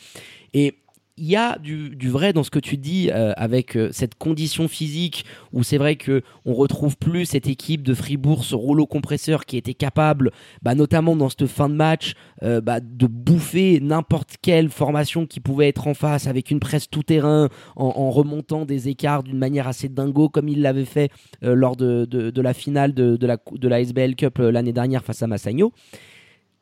Et 0.53 0.75
il 1.17 1.25
y 1.25 1.35
a 1.35 1.57
du, 1.57 2.09
vrai 2.09 2.31
dans 2.31 2.43
ce 2.43 2.51
que 2.51 2.59
tu 2.59 2.77
dis 2.77 3.09
euh, 3.11 3.33
avec 3.37 3.75
euh, 3.75 3.89
cette 3.91 4.15
condition 4.15 4.67
physique 4.67 5.25
où 5.51 5.63
c'est 5.63 5.77
vrai 5.77 5.95
que 5.95 6.21
on 6.45 6.53
retrouve 6.53 6.97
plus 6.97 7.25
cette 7.25 7.47
équipe 7.47 7.81
de 7.81 7.93
Fribourg, 7.93 8.43
ce 8.43 8.55
rouleau 8.55 8.85
compresseur 8.85 9.45
qui 9.45 9.57
était 9.57 9.73
capable, 9.73 10.31
bah, 10.61 10.75
notamment 10.75 11.15
dans 11.15 11.29
cette 11.29 11.47
fin 11.47 11.69
de 11.69 11.73
match, 11.73 12.13
euh, 12.43 12.61
bah, 12.61 12.79
de 12.79 13.07
bouffer 13.07 13.79
n'importe 13.81 14.35
quelle 14.41 14.69
formation 14.69 15.25
qui 15.25 15.39
pouvait 15.39 15.67
être 15.67 15.87
en 15.87 15.95
face 15.95 16.27
avec 16.27 16.51
une 16.51 16.59
presse 16.59 16.89
tout 16.89 17.03
terrain 17.03 17.49
en, 17.75 18.11
remontant 18.11 18.65
des 18.65 18.87
écarts 18.87 19.23
d'une 19.23 19.37
manière 19.37 19.67
assez 19.67 19.89
dingo 19.89 20.29
comme 20.29 20.47
il 20.47 20.61
l'avait 20.61 20.85
fait 20.85 21.11
lors 21.41 21.75
de, 21.75 22.05
de, 22.05 22.41
la 22.41 22.53
finale 22.53 22.93
de, 22.93 23.17
de 23.17 23.27
la, 23.27 23.37
de 23.51 23.67
la 23.67 23.81
SBL 23.81 24.15
Cup 24.15 24.37
l'année 24.39 24.71
dernière 24.71 25.03
face 25.03 25.21
à 25.21 25.27
Massagno 25.27 25.73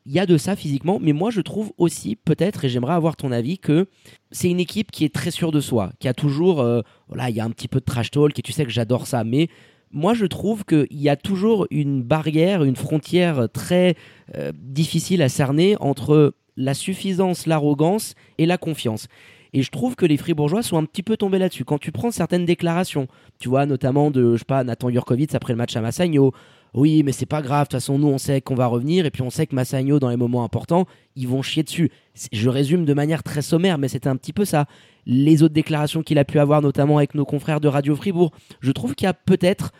il 0.06 0.12
y 0.12 0.20
a 0.20 0.26
de 0.26 0.38
ça 0.38 0.54
physiquement, 0.54 0.98
mais 1.00 1.12
moi 1.12 1.30
je 1.30 1.40
trouve 1.40 1.72
aussi 1.78 2.16
peut-être, 2.16 2.64
et 2.64 2.68
j'aimerais 2.68 2.94
avoir 2.94 3.16
ton 3.16 3.32
avis, 3.32 3.58
que 3.58 3.86
c'est 4.30 4.48
une 4.48 4.60
équipe 4.60 4.92
qui 4.92 5.04
est 5.04 5.12
très 5.12 5.32
sûre 5.32 5.50
de 5.50 5.60
soi, 5.60 5.92
qui 5.98 6.06
a 6.06 6.14
toujours, 6.14 6.60
euh, 6.60 6.82
voilà, 7.08 7.28
il 7.28 7.36
y 7.36 7.40
a 7.40 7.44
un 7.44 7.50
petit 7.50 7.68
peu 7.68 7.80
de 7.80 7.84
trash 7.84 8.12
talk, 8.12 8.38
et 8.38 8.42
tu 8.42 8.52
sais 8.52 8.64
que 8.64 8.70
j'adore 8.70 9.08
ça, 9.08 9.24
mais 9.24 9.48
moi 9.90 10.14
je 10.14 10.24
trouve 10.24 10.64
qu'il 10.64 10.86
y 10.90 11.08
a 11.08 11.16
toujours 11.16 11.66
une 11.70 12.02
barrière, 12.02 12.62
une 12.62 12.76
frontière 12.76 13.48
très 13.52 13.96
euh, 14.36 14.52
difficile 14.54 15.22
à 15.22 15.28
cerner 15.28 15.76
entre 15.80 16.34
la 16.56 16.74
suffisance, 16.74 17.46
l'arrogance 17.46 18.14
et 18.38 18.46
la 18.46 18.58
confiance. 18.58 19.08
Et 19.52 19.62
je 19.62 19.70
trouve 19.70 19.96
que 19.96 20.06
les 20.06 20.16
Fribourgeois 20.16 20.62
sont 20.62 20.76
un 20.76 20.84
petit 20.84 21.02
peu 21.02 21.16
tombés 21.16 21.38
là-dessus. 21.38 21.64
Quand 21.64 21.78
tu 21.78 21.92
prends 21.92 22.10
certaines 22.10 22.44
déclarations, 22.44 23.08
tu 23.38 23.48
vois, 23.48 23.64
notamment 23.64 24.10
de, 24.10 24.34
je 24.34 24.38
sais 24.38 24.44
pas, 24.44 24.64
Nathan 24.64 24.90
Jurkovic 24.90 25.34
après 25.34 25.52
le 25.52 25.56
match 25.56 25.74
à 25.76 25.80
Massagno, 25.80 26.32
oui, 26.76 27.02
mais 27.02 27.12
c'est 27.12 27.26
pas 27.26 27.40
grave, 27.40 27.62
de 27.62 27.70
toute 27.70 27.80
façon, 27.80 27.98
nous, 27.98 28.08
on 28.08 28.18
sait 28.18 28.42
qu'on 28.42 28.54
va 28.54 28.66
revenir, 28.66 29.06
et 29.06 29.10
puis 29.10 29.22
on 29.22 29.30
sait 29.30 29.46
que 29.46 29.54
Massagno, 29.54 29.98
dans 29.98 30.10
les 30.10 30.16
moments 30.18 30.44
importants, 30.44 30.86
ils 31.16 31.26
vont 31.26 31.40
chier 31.40 31.62
dessus. 31.62 31.90
Je 32.32 32.50
résume 32.50 32.84
de 32.84 32.92
manière 32.92 33.22
très 33.22 33.40
sommaire, 33.40 33.78
mais 33.78 33.88
c'était 33.88 34.10
un 34.10 34.16
petit 34.16 34.34
peu 34.34 34.44
ça. 34.44 34.66
Les 35.06 35.42
autres 35.42 35.54
déclarations 35.54 36.02
qu'il 36.02 36.18
a 36.18 36.24
pu 36.24 36.38
avoir, 36.38 36.60
notamment 36.60 36.98
avec 36.98 37.14
nos 37.14 37.24
confrères 37.24 37.60
de 37.60 37.68
Radio 37.68 37.96
Fribourg, 37.96 38.30
je 38.60 38.72
trouve 38.72 38.94
qu'il 38.94 39.06
y 39.06 39.08
a 39.08 39.14
peut-être 39.14 39.72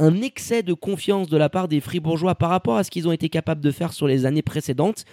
un 0.00 0.22
excès 0.22 0.64
de 0.64 0.74
confiance 0.74 1.28
de 1.28 1.36
la 1.36 1.48
part 1.48 1.68
des 1.68 1.80
Fribourgeois 1.80 2.34
par 2.34 2.50
rapport 2.50 2.78
à 2.78 2.82
ce 2.82 2.90
qu'ils 2.90 3.06
ont 3.06 3.12
été 3.12 3.28
capables 3.28 3.60
de 3.60 3.70
faire 3.70 3.92
sur 3.92 4.08
les 4.08 4.26
années 4.26 4.42
précédentes, 4.42 5.04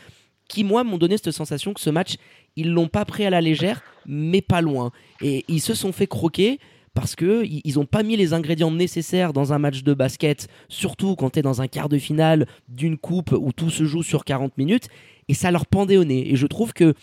qui, 0.49 0.63
moi, 0.63 0.83
m'ont 0.83 0.97
donné 0.97 1.17
cette 1.17 1.31
sensation 1.31 1.73
que 1.73 1.81
ce 1.81 1.91
match, 1.91 2.15
ils 2.55 2.71
l'ont 2.71 2.87
pas 2.87 3.05
pris 3.05 3.25
à 3.25 3.29
la 3.29 3.41
légère, 3.41 3.83
mais 4.07 4.41
pas 4.41 4.61
loin. 4.61 4.91
Et 5.21 5.45
ils 5.47 5.61
se 5.61 5.75
sont 5.75 5.91
fait 5.91 6.07
croquer 6.07 6.59
parce 6.93 7.15
que 7.15 7.43
ils 7.45 7.75
n'ont 7.75 7.85
pas 7.85 8.03
mis 8.03 8.17
les 8.17 8.33
ingrédients 8.33 8.71
nécessaires 8.71 9.33
dans 9.33 9.53
un 9.53 9.59
match 9.59 9.83
de 9.83 9.93
basket, 9.93 10.47
surtout 10.67 11.15
quand 11.15 11.31
tu 11.31 11.39
es 11.39 11.41
dans 11.41 11.61
un 11.61 11.67
quart 11.67 11.89
de 11.89 11.97
finale 11.97 12.47
d'une 12.67 12.97
coupe 12.97 13.31
où 13.31 13.51
tout 13.51 13.69
se 13.69 13.85
joue 13.85 14.03
sur 14.03 14.25
40 14.25 14.57
minutes, 14.57 14.87
et 15.27 15.33
ça 15.33 15.51
leur 15.51 15.65
pendait 15.65 15.97
au 15.97 16.03
nez. 16.03 16.31
Et 16.31 16.35
je 16.35 16.47
trouve 16.47 16.73
que 16.73 16.93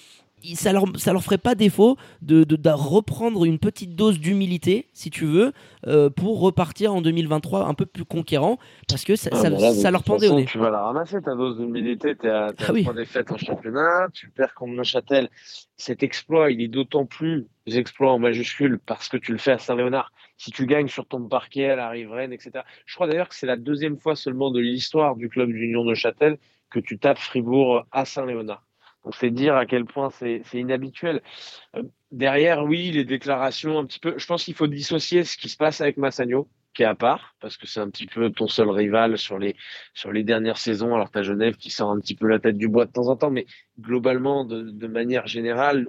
ça 0.55 0.73
leur, 0.73 0.85
ça 0.97 1.13
leur 1.13 1.23
ferait 1.23 1.39
pas 1.39 1.55
défaut 1.55 1.97
de, 2.23 2.45
de, 2.45 2.71
reprendre 2.71 3.45
une 3.45 3.59
petite 3.59 3.97
dose 3.97 4.19
d'humilité, 4.19 4.89
si 4.93 5.11
tu 5.11 5.25
veux, 5.25 5.53
euh, 5.87 6.11
pour 6.11 6.41
repartir 6.41 6.95
en 6.95 7.01
2023 7.01 7.67
un 7.67 7.75
peu 7.75 7.87
plus 7.87 8.05
conquérant, 8.05 8.59
parce 8.89 9.05
que 9.05 9.17
ça, 9.17 9.31
ah, 9.33 9.73
ça, 9.73 9.91
leur 9.91 10.03
pendait 10.05 10.29
au 10.29 10.35
nez. 10.35 10.45
Tu 10.45 10.59
vas 10.59 10.71
la 10.71 10.83
ramasser, 10.83 11.21
ta 11.23 11.35
dose 11.35 11.59
d'humilité, 11.59 12.17
tu 12.17 12.29
as, 12.29 12.53
ah, 12.59 12.73
oui. 12.73 12.87
défaites 12.95 13.31
en 13.33 13.39
championnat, 13.39 14.09
tu 14.13 14.31
perds 14.31 14.55
contre 14.55 14.75
Neuchâtel. 14.75 15.29
Cet 15.77 16.03
exploit, 16.03 16.51
il 16.51 16.61
est 16.61 16.69
d'autant 16.69 17.07
plus 17.07 17.47
exploit 17.67 18.13
en 18.13 18.19
majuscule 18.19 18.79
parce 18.85 19.09
que 19.09 19.17
tu 19.17 19.33
le 19.33 19.39
fais 19.39 19.53
à 19.53 19.59
Saint-Léonard. 19.59 20.13
Si 20.37 20.51
tu 20.51 20.67
gagnes 20.67 20.89
sur 20.89 21.07
ton 21.07 21.29
parquet 21.29 21.71
à 21.71 21.77
la 21.77 21.89
riveraine, 21.89 22.33
etc. 22.33 22.65
Je 22.87 22.95
crois 22.95 23.07
d'ailleurs 23.07 23.29
que 23.29 23.35
c'est 23.35 23.47
la 23.47 23.57
deuxième 23.57 23.99
fois 23.99 24.17
seulement 24.17 24.51
de 24.51 24.61
l'histoire 24.61 25.17
du 25.17 25.29
club 25.29 25.51
d'Union 25.51 25.85
Neuchâtel 25.85 26.39
que 26.71 26.81
tu 26.81 26.99
tapes 26.99 27.19
Fribourg 27.19 27.87
à 27.93 28.05
Saint-Léonard. 28.05 28.63
Donc 29.09 29.15
c'est 29.15 29.31
dire 29.31 29.57
à 29.57 29.65
quel 29.65 29.87
point 29.87 30.11
c'est 30.11 30.43
inhabituel. 30.53 31.23
Euh, 31.75 31.83
derrière, 32.13 32.65
oui, 32.65 32.91
les 32.91 33.07
déclarations 33.07 33.79
un 33.79 33.87
petit 33.87 34.01
peu. 34.01 34.13
Je 34.19 34.27
pense 34.27 34.45
qu'il 34.45 34.53
faut 34.53 34.67
dissocier 34.67 35.25
ce 35.25 35.39
qui 35.39 35.49
se 35.49 35.57
passe 35.57 35.81
avec 35.81 35.97
Massagno, 35.97 36.47
qui 36.75 36.83
est 36.83 36.85
à 36.85 36.95
part, 36.95 37.35
parce 37.41 37.57
que 37.57 37.67
c'est 37.67 37.81
un 37.81 37.89
petit 37.89 38.05
peu 38.05 38.31
ton 38.31 38.49
seul 38.49 38.69
rival 38.69 39.17
sur 39.17 39.39
les 39.39 39.57
sur 39.95 40.13
les 40.13 40.25
dernières 40.25 40.59
saisons. 40.59 40.95
Alors 40.95 41.11
t'as 41.11 41.23
Genève 41.23 41.57
qui 41.57 41.71
sort 41.71 41.91
un 41.91 41.99
petit 42.01 42.17
peu 42.17 42.27
la 42.27 42.39
tête 42.39 42.59
du 42.59 42.69
bois 42.69 42.85
de 42.85 42.93
temps 42.93 43.09
en 43.09 43.17
temps, 43.17 43.31
mais 43.31 43.47
globalement, 43.81 44.45
de, 44.45 44.61
de 44.61 44.87
manière 44.89 45.27
générale, 45.27 45.89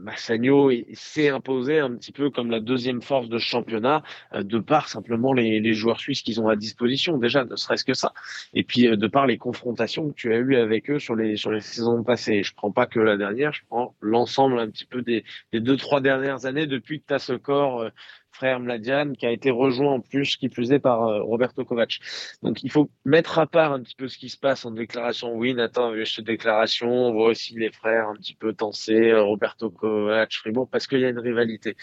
Massagno 0.00 0.70
s'est 0.94 1.28
imposé 1.28 1.78
un 1.78 1.94
petit 1.94 2.12
peu 2.12 2.30
comme 2.30 2.50
la 2.50 2.60
deuxième 2.60 3.02
force 3.02 3.28
de 3.28 3.38
championnat 3.38 4.02
euh, 4.34 4.42
de 4.42 4.58
par 4.58 4.88
simplement 4.88 5.32
les, 5.32 5.60
les 5.60 5.74
joueurs 5.74 6.00
suisses 6.00 6.22
qu'ils 6.22 6.40
ont 6.40 6.48
à 6.48 6.56
disposition 6.56 7.18
déjà 7.18 7.44
ne 7.44 7.56
serait-ce 7.56 7.84
que 7.84 7.94
ça. 7.94 8.12
Et 8.54 8.64
puis 8.64 8.86
euh, 8.86 8.96
de 8.96 9.06
par 9.06 9.26
les 9.26 9.38
confrontations 9.38 10.10
que 10.10 10.14
tu 10.14 10.32
as 10.32 10.38
eues 10.38 10.56
avec 10.56 10.90
eux 10.90 10.98
sur 10.98 11.14
les 11.14 11.36
sur 11.36 11.50
les 11.50 11.60
saisons 11.60 12.02
passées. 12.02 12.42
Je 12.42 12.54
prends 12.54 12.72
pas 12.72 12.86
que 12.86 13.00
la 13.00 13.16
dernière 13.16 13.52
je 13.52 13.62
prends 13.68 13.94
l'ensemble 14.00 14.58
un 14.58 14.68
petit 14.68 14.86
peu 14.86 15.02
des, 15.02 15.24
des 15.52 15.60
deux 15.60 15.76
trois 15.76 16.00
dernières 16.00 16.46
années 16.46 16.66
depuis 16.66 17.00
que 17.00 17.06
tu 17.08 17.14
as 17.14 17.18
ce 17.18 17.34
corps 17.34 17.82
euh, 17.82 17.90
frère 18.32 18.60
Mladian, 18.60 19.12
qui 19.12 19.26
a 19.26 19.30
été 19.30 19.50
rejoint 19.50 19.94
en 19.94 20.00
plus, 20.00 20.36
qui 20.36 20.48
plus 20.48 20.72
est, 20.72 20.78
par 20.78 21.02
euh, 21.02 21.22
Roberto 21.22 21.64
Kovac. 21.64 21.98
Donc 22.42 22.62
il 22.62 22.70
faut 22.70 22.90
mettre 23.04 23.38
à 23.38 23.46
part 23.46 23.72
un 23.72 23.82
petit 23.82 23.94
peu 23.94 24.08
ce 24.08 24.18
qui 24.18 24.28
se 24.28 24.38
passe 24.38 24.64
en 24.64 24.70
déclaration. 24.70 25.34
Oui, 25.34 25.54
Nathan 25.54 25.88
a 25.88 25.92
vu 25.92 26.06
cette 26.06 26.24
déclaration, 26.24 26.90
on 26.90 27.12
voit 27.12 27.28
aussi 27.28 27.54
les 27.54 27.70
frères 27.70 28.08
un 28.08 28.14
petit 28.14 28.34
peu 28.34 28.52
tenser, 28.52 29.10
euh, 29.10 29.22
Roberto 29.22 29.70
Kovac, 29.70 30.32
Fribourg, 30.32 30.68
parce 30.70 30.86
qu'il 30.86 31.00
y 31.00 31.04
a 31.04 31.08
une 31.08 31.18
rivalité. 31.18 31.76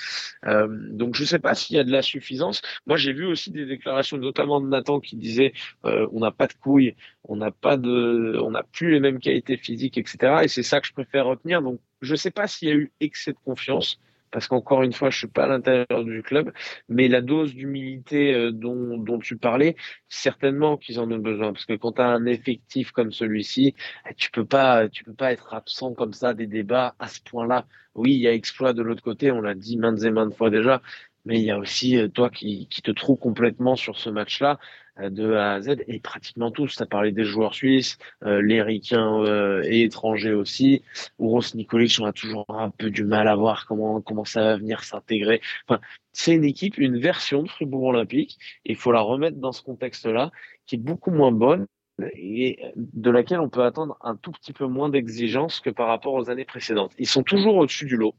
Euh, 0.46 0.68
donc 0.70 1.16
je 1.16 1.22
ne 1.22 1.28
sais 1.28 1.40
pas 1.40 1.56
s'il 1.56 1.76
y 1.76 1.80
a 1.80 1.84
de 1.84 1.92
la 1.92 2.02
suffisance. 2.02 2.62
Moi 2.86 2.98
j'ai 2.98 3.14
vu 3.14 3.26
aussi 3.26 3.52
des 3.52 3.66
déclarations, 3.66 4.18
notamment 4.18 4.62
de 4.62 4.68
Nathan, 4.68 5.00
qui 5.00 5.16
disait 5.16 5.54
on 5.84 6.20
n'a 6.20 6.32
pas 6.32 6.48
de 6.48 6.54
couilles, 6.54 6.96
on 7.24 7.36
n'a 7.36 7.52
pas 7.52 7.78
de, 7.78 8.40
on 8.42 8.52
n'a 8.52 8.64
plus 8.64 8.92
les 8.92 9.00
mêmes 9.00 9.20
qualités 9.20 9.58
physiques, 9.58 9.98
etc. 9.98 10.42
Et 10.44 10.48
c'est 10.48 10.64
ça 10.64 10.82
que 10.82 10.88
je 10.88 10.94
préfère 10.94 11.26
retenir. 11.26 11.62
Donc 11.62 11.80
je 12.02 12.14
ne 12.14 12.18
sais 12.18 12.32
pas 12.32 12.48
s'il 12.48 12.68
y 12.68 12.72
a 12.72 12.76
eu 12.76 12.92
excès 13.00 13.32
de 13.32 13.38
confiance 13.44 14.00
parce 14.32 14.48
qu'encore 14.48 14.84
une 14.84 14.94
fois, 14.94 15.10
je 15.10 15.18
suis 15.18 15.28
pas 15.28 15.46
à 15.46 15.48
l'intérieur 15.48 16.04
du 16.04 16.22
club, 16.24 16.52
mais 16.90 17.08
la 17.08 17.22
dose 17.22 17.54
d'humilité 17.56 18.34
euh, 18.34 18.52
dont, 18.52 18.98
dont 18.98 19.20
tu 19.20 19.38
parlais, 19.38 19.76
certainement 20.10 20.78
qu'ils 20.78 21.00
en 21.00 21.10
ont 21.12 21.18
besoin, 21.18 21.54
parce 21.54 21.66
que 21.66 21.74
quand 21.74 21.94
tu 21.94 22.02
as 22.02 22.08
un 22.08 22.26
effectif 22.26 22.92
comme 22.92 23.12
celui-ci, 23.12 23.76
eh, 24.10 24.13
tu 24.16 24.32
peux 24.32 24.46
pas, 24.46 24.90
tu 24.90 25.04
peux 25.04 25.13
pas 25.13 25.32
être 25.32 25.54
absent 25.54 25.94
comme 25.94 26.13
ça 26.13 26.34
des 26.34 26.48
débats 26.48 26.96
à 27.00 27.08
ce 27.08 27.22
point-là. 27.22 27.66
Oui, 27.96 28.13
il 28.13 28.20
y 28.20 28.28
a 28.28 28.34
exploit 28.34 28.74
de 28.74 28.82
l'autre 28.82 29.04
côté, 29.04 29.32
on 29.32 29.42
l'a 29.42 29.56
dit 29.56 29.78
maintes 29.78 30.04
et 30.04 30.12
maintes 30.12 30.36
fois 30.36 30.50
déjà, 30.50 30.82
mais 31.26 31.40
il 31.40 31.46
y 31.46 31.52
a 31.52 31.58
aussi 31.58 31.98
euh, 31.98 32.08
toi 32.08 32.30
qui, 32.30 32.68
qui 32.68 32.82
te 32.82 32.92
trouves 32.92 33.20
complètement 33.20 33.76
sur 33.76 33.98
ce 33.98 34.10
match-là 34.10 34.60
de 35.02 35.34
A 35.34 35.54
à 35.54 35.62
Z 35.62 35.78
et 35.88 36.00
pratiquement 36.00 36.52
tous. 36.52 36.76
Tu 36.76 36.84
as 36.84 36.86
parlé 36.86 37.12
des 37.12 37.24
joueurs 37.24 37.54
suisses, 37.54 37.98
euh, 38.24 38.42
les 38.42 38.62
ricains 38.62 39.24
euh, 39.24 39.62
et 39.66 39.84
étrangers 39.84 40.34
aussi. 40.34 40.84
Ouros 41.20 41.42
Nikolic, 41.56 41.98
on 42.02 42.06
a 42.06 42.14
toujours 42.14 42.46
un 42.50 42.70
peu 42.70 42.90
du 42.90 43.04
mal 43.04 43.28
à 43.28 43.36
voir 43.36 43.66
comment 43.68 44.02
comment 44.02 44.26
ça 44.26 44.42
va 44.42 44.58
venir 44.58 44.84
s'intégrer. 44.84 45.42
Enfin, 45.68 45.80
c'est 46.14 46.34
une 46.36 46.46
équipe, 46.46 46.78
une 46.78 47.00
version 47.00 47.44
de 47.44 47.50
Fribourg 47.50 47.86
Olympique. 47.86 48.38
Il 48.66 48.76
faut 48.76 48.92
la 48.92 49.02
remettre 49.02 49.38
dans 49.38 49.52
ce 49.52 49.62
contexte-là, 49.62 50.32
qui 50.66 50.76
est 50.76 50.80
beaucoup 50.80 51.12
moins 51.12 51.32
bonne 51.32 51.68
et 52.16 52.60
de 52.76 53.10
laquelle 53.10 53.40
on 53.40 53.50
peut 53.50 53.64
attendre 53.64 53.98
un 54.02 54.16
tout 54.16 54.32
petit 54.32 54.54
peu 54.54 54.66
moins 54.68 54.90
d'exigence 54.90 55.60
que 55.60 55.70
par 55.70 55.88
rapport 55.88 56.14
aux 56.14 56.30
années 56.30 56.46
précédentes. 56.46 56.94
Ils 57.00 57.08
sont 57.08 57.24
toujours 57.24 57.56
au-dessus 57.56 57.86
du 57.86 57.98
lot. 57.98 58.14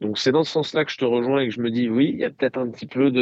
Donc 0.00 0.18
c'est 0.18 0.32
dans 0.32 0.42
ce 0.42 0.50
sens-là 0.50 0.84
que 0.84 0.90
je 0.90 0.98
te 0.98 1.04
rejoins 1.04 1.40
et 1.40 1.48
que 1.48 1.54
je 1.54 1.60
me 1.60 1.70
dis 1.70 1.88
oui, 1.88 2.10
il 2.12 2.18
y 2.18 2.24
a 2.24 2.30
peut-être 2.30 2.58
un 2.58 2.68
petit 2.68 2.86
peu 2.86 3.12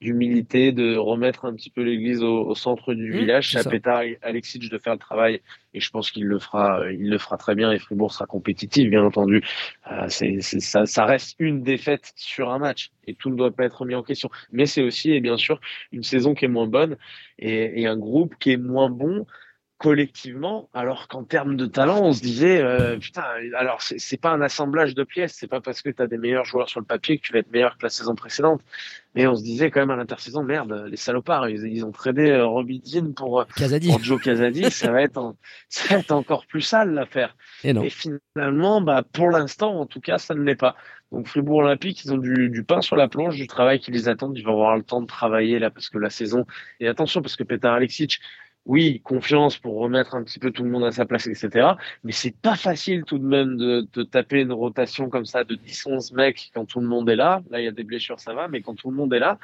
d'humilité, 0.00 0.70
de 0.70 0.96
remettre 0.96 1.44
un 1.44 1.54
petit 1.54 1.70
peu 1.70 1.82
l'église 1.82 2.22
au, 2.22 2.54
centre 2.54 2.94
du 2.94 3.12
mmh, 3.12 3.16
village. 3.16 3.50
C'est 3.50 3.66
à 3.66 3.68
Petar 3.68 4.02
Alexic 4.22 4.70
de 4.70 4.78
faire 4.78 4.92
le 4.92 5.00
travail 5.00 5.40
et 5.74 5.80
je 5.80 5.90
pense 5.90 6.12
qu'il 6.12 6.26
le 6.26 6.38
fera, 6.38 6.88
il 6.92 7.10
le 7.10 7.18
fera 7.18 7.36
très 7.36 7.56
bien 7.56 7.72
et 7.72 7.80
Fribourg 7.80 8.12
sera 8.12 8.26
compétitif, 8.26 8.88
bien 8.88 9.02
entendu. 9.02 9.42
Euh, 9.90 10.06
c'est, 10.08 10.40
ça, 10.40 10.86
ça 10.86 11.04
reste 11.04 11.34
une 11.40 11.64
défaite 11.64 12.12
sur 12.14 12.50
un 12.50 12.60
match 12.60 12.92
et 13.08 13.14
tout 13.14 13.30
ne 13.30 13.36
doit 13.36 13.50
pas 13.50 13.64
être 13.64 13.84
mis 13.84 13.96
en 13.96 14.04
question. 14.04 14.30
Mais 14.52 14.66
c'est 14.66 14.82
aussi, 14.82 15.10
et 15.10 15.20
bien 15.20 15.36
sûr, 15.36 15.60
une 15.90 16.04
saison 16.04 16.34
qui 16.34 16.44
est 16.44 16.48
moins 16.48 16.68
bonne 16.68 16.96
et, 17.40 17.82
et 17.82 17.86
un 17.88 17.96
groupe 17.96 18.36
qui 18.38 18.52
est 18.52 18.56
moins 18.56 18.88
bon 18.88 19.26
collectivement, 19.80 20.68
alors 20.74 21.08
qu'en 21.08 21.24
termes 21.24 21.56
de 21.56 21.64
talent, 21.64 22.02
on 22.02 22.12
se 22.12 22.20
disait, 22.20 22.60
euh, 22.60 22.98
putain, 22.98 23.24
alors 23.56 23.80
c'est 23.80 24.20
pas 24.20 24.28
un 24.28 24.42
assemblage 24.42 24.94
de 24.94 25.04
pièces, 25.04 25.34
c'est 25.38 25.46
pas 25.46 25.62
parce 25.62 25.80
que 25.80 25.88
tu 25.88 26.02
as 26.02 26.06
des 26.06 26.18
meilleurs 26.18 26.44
joueurs 26.44 26.68
sur 26.68 26.80
le 26.80 26.86
papier 26.86 27.16
que 27.16 27.22
tu 27.22 27.32
vas 27.32 27.38
être 27.38 27.50
meilleur 27.50 27.78
que 27.78 27.84
la 27.84 27.88
saison 27.88 28.14
précédente. 28.14 28.60
Mais 29.14 29.26
on 29.26 29.34
se 29.34 29.42
disait 29.42 29.70
quand 29.70 29.80
même 29.80 29.90
à 29.90 29.96
l'intersaison, 29.96 30.42
merde, 30.42 30.84
les 30.86 30.98
salopards, 30.98 31.48
ils, 31.48 31.82
ont 31.82 31.92
tradé 31.92 32.28
euh, 32.28 32.44
Robidine 32.44 33.14
pour, 33.14 33.40
euh, 33.40 33.44
pour 33.56 34.04
Joe 34.04 34.20
Casadi, 34.20 34.70
ça 34.70 34.92
va 34.92 35.00
être 35.00 35.34
ça 35.70 35.94
va 35.94 36.00
être 36.00 36.12
encore 36.12 36.44
plus 36.44 36.60
sale 36.60 36.92
l'affaire. 36.92 37.34
Et, 37.64 37.70
Et, 37.70 37.88
finalement, 37.88 38.82
bah 38.82 39.02
pour 39.02 39.30
l'instant, 39.30 39.80
en 39.80 39.86
tout 39.86 40.00
cas, 40.00 40.18
ça 40.18 40.34
ne 40.34 40.42
l'est 40.42 40.56
pas. 40.56 40.76
Donc 41.10 41.26
Fribourg 41.26 41.60
Olympique, 41.60 42.04
ils 42.04 42.12
ont 42.12 42.18
du, 42.18 42.50
du, 42.50 42.64
pain 42.64 42.82
sur 42.82 42.96
la 42.96 43.08
planche, 43.08 43.34
du 43.34 43.46
travail 43.46 43.80
qui 43.80 43.92
les 43.92 44.10
attend. 44.10 44.30
Ils 44.34 44.44
vont 44.44 44.52
avoir 44.52 44.76
le 44.76 44.82
temps 44.82 45.00
de 45.00 45.06
travailler 45.06 45.58
là 45.58 45.70
parce 45.70 45.88
que 45.88 45.96
la 45.96 46.10
saison. 46.10 46.44
Et 46.80 46.86
attention 46.86 47.22
parce 47.22 47.34
que 47.34 47.44
Petar 47.44 47.72
Alexic, 47.72 48.20
oui, 48.66 49.00
confiance 49.02 49.56
pour 49.58 49.78
remettre 49.78 50.14
un 50.14 50.22
petit 50.22 50.38
peu 50.38 50.50
tout 50.50 50.62
le 50.62 50.70
monde 50.70 50.84
à 50.84 50.92
sa 50.92 51.06
place, 51.06 51.26
etc. 51.26 51.68
Mais 52.04 52.12
c'est 52.12 52.36
pas 52.36 52.56
facile 52.56 53.04
tout 53.04 53.18
de 53.18 53.24
même 53.24 53.56
de, 53.56 53.86
de 53.92 54.02
taper 54.02 54.40
une 54.40 54.52
rotation 54.52 55.08
comme 55.08 55.24
ça 55.24 55.44
de 55.44 55.56
10-11 55.56 56.14
mecs 56.14 56.50
quand 56.54 56.66
tout 56.66 56.80
le 56.80 56.86
monde 56.86 57.08
est 57.08 57.16
là. 57.16 57.42
Là, 57.50 57.60
il 57.60 57.64
y 57.64 57.68
a 57.68 57.72
des 57.72 57.84
blessures, 57.84 58.20
ça 58.20 58.34
va, 58.34 58.48
mais 58.48 58.60
quand 58.60 58.74
tout 58.74 58.90
le 58.90 58.96
monde 58.96 59.12
est 59.14 59.18
là, 59.18 59.38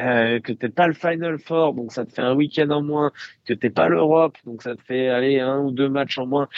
euh, 0.00 0.40
que 0.40 0.52
t'es 0.52 0.68
pas 0.68 0.86
le 0.86 0.94
Final 0.94 1.38
Four, 1.38 1.74
donc 1.74 1.92
ça 1.92 2.04
te 2.04 2.12
fait 2.12 2.22
un 2.22 2.34
week-end 2.34 2.70
en 2.70 2.82
moins, 2.82 3.12
que 3.44 3.54
t'es 3.54 3.70
pas 3.70 3.88
l'Europe, 3.88 4.36
donc 4.44 4.62
ça 4.62 4.74
te 4.74 4.82
fait 4.82 5.08
aller 5.08 5.40
un 5.40 5.60
ou 5.60 5.70
deux 5.70 5.88
matchs 5.88 6.18
en 6.18 6.26
moins. 6.26 6.48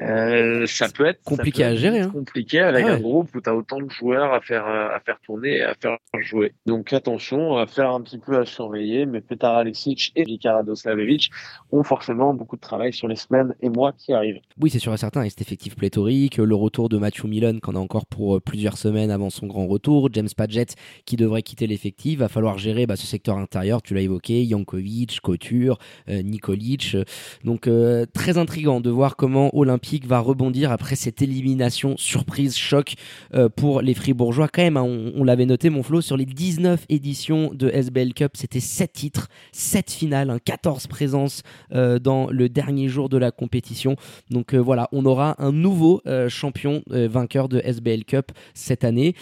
Euh, 0.00 0.66
ça 0.66 0.88
peut 0.88 1.06
être 1.06 1.22
compliqué 1.22 1.64
à 1.64 1.74
gérer. 1.74 2.00
Hein. 2.00 2.10
Compliqué 2.10 2.60
avec 2.60 2.86
ah 2.86 2.92
un 2.92 3.00
groupe 3.00 3.34
où 3.34 3.40
t'as 3.40 3.52
autant 3.52 3.80
de 3.80 3.90
joueurs 3.90 4.32
à 4.32 4.40
faire 4.40 4.66
à 4.66 5.00
faire 5.00 5.18
tourner, 5.20 5.58
et 5.58 5.62
à 5.62 5.74
faire 5.74 5.98
jouer. 6.20 6.52
Donc 6.66 6.92
attention, 6.92 7.56
à 7.56 7.66
faire 7.66 7.90
un 7.90 8.00
petit 8.00 8.18
peu 8.18 8.38
à 8.38 8.44
surveiller. 8.44 9.06
Mais 9.06 9.20
Petar 9.20 9.56
Alexic 9.56 10.12
et 10.16 10.24
Vika 10.24 10.54
Radoslavevic 10.54 11.30
ont 11.72 11.82
forcément 11.82 12.34
beaucoup 12.34 12.56
de 12.56 12.60
travail 12.60 12.92
sur 12.92 13.08
les 13.08 13.16
semaines 13.16 13.54
et 13.60 13.68
mois 13.68 13.92
qui 13.92 14.12
arrivent. 14.12 14.40
Oui, 14.60 14.70
c'est 14.70 14.78
sûr 14.78 14.92
et 14.94 14.96
certain. 14.96 15.22
Et 15.22 15.30
cet 15.30 15.40
effectif 15.40 15.76
pléthorique, 15.76 16.38
le 16.38 16.54
retour 16.54 16.88
de 16.88 16.98
Matthew 16.98 17.24
Milon 17.24 17.58
qu'on 17.60 17.76
a 17.76 17.78
encore 17.78 18.06
pour 18.06 18.36
euh, 18.36 18.40
plusieurs 18.40 18.78
semaines 18.78 19.10
avant 19.10 19.30
son 19.30 19.46
grand 19.46 19.66
retour, 19.66 20.08
James 20.12 20.28
Padgett 20.36 20.76
qui 21.04 21.16
devrait 21.16 21.42
quitter 21.42 21.66
l'effectif, 21.66 22.18
va 22.20 22.28
falloir 22.28 22.58
gérer 22.58 22.69
bah, 22.86 22.96
ce 22.96 23.06
secteur 23.06 23.36
intérieur, 23.38 23.82
tu 23.82 23.94
l'as 23.94 24.00
évoqué, 24.00 24.46
Jankovic, 24.48 25.20
Couture, 25.20 25.78
euh, 26.08 26.22
Nikolic. 26.22 26.96
Donc 27.44 27.66
euh, 27.66 28.06
très 28.12 28.38
intrigant 28.38 28.80
de 28.80 28.90
voir 28.90 29.16
comment 29.16 29.54
Olympique 29.56 30.06
va 30.06 30.20
rebondir 30.20 30.70
après 30.70 30.96
cette 30.96 31.22
élimination 31.22 31.96
surprise, 31.96 32.56
choc 32.56 32.94
euh, 33.34 33.48
pour 33.48 33.82
les 33.82 33.94
Fribourgeois. 33.94 34.48
Quand 34.48 34.62
même, 34.62 34.76
hein, 34.76 34.82
on, 34.82 35.24
l'avait 35.24 35.46
noté, 35.46 35.68
mon 35.70 35.82
Flo, 35.82 36.00
sur 36.00 36.16
les 36.16 36.24
19 36.24 36.86
éditions 36.88 37.52
de 37.52 37.68
SBL 37.68 38.14
Cup, 38.14 38.32
c'était 38.34 38.60
7 38.60 38.92
titres, 38.92 39.28
7 39.52 39.90
finales, 39.90 40.38
14 40.44 40.84
hein, 40.84 40.88
présences 40.88 41.42
dans 41.70 42.28
le 42.30 42.48
dernier 42.48 42.88
jour 42.88 43.08
de 43.08 43.16
la 43.16 43.30
compétition. 43.30 43.96
Donc 44.30 44.54
voilà, 44.54 44.88
on 44.92 45.04
aura 45.04 45.36
un 45.42 45.52
nouveau 45.52 46.02
champion 46.28 46.82
vainqueur 46.88 47.48
de 47.48 47.60
SBL 47.64 48.04
Cup 48.04 48.32
cette 48.54 48.84
année. 48.84 49.14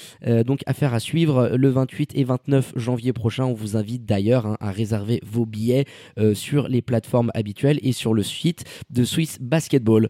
donc 0.47 0.61
affaire 0.67 0.95
à 0.95 1.01
suivre 1.01 1.51
le 1.55 1.69
28 1.69 2.13
et 2.15 2.25
29 2.25 2.73
janvier 2.77 3.13
prochain 3.13 3.38
on 3.47 3.55
vous 3.55 3.77
invite 3.77 4.05
d'ailleurs 4.05 4.47
hein, 4.47 4.57
à 4.61 4.71
réserver 4.71 5.21
vos 5.25 5.47
billets 5.47 5.85
euh, 6.19 6.35
sur 6.35 6.69
les 6.69 6.83
plateformes 6.83 7.31
habituelles 7.35 7.79
et 7.83 7.93
sur 7.93 8.15
le 8.15 8.23
site 8.23 8.65
de 8.91 9.05
Swiss 9.05 9.39
Basketball. 9.41 10.09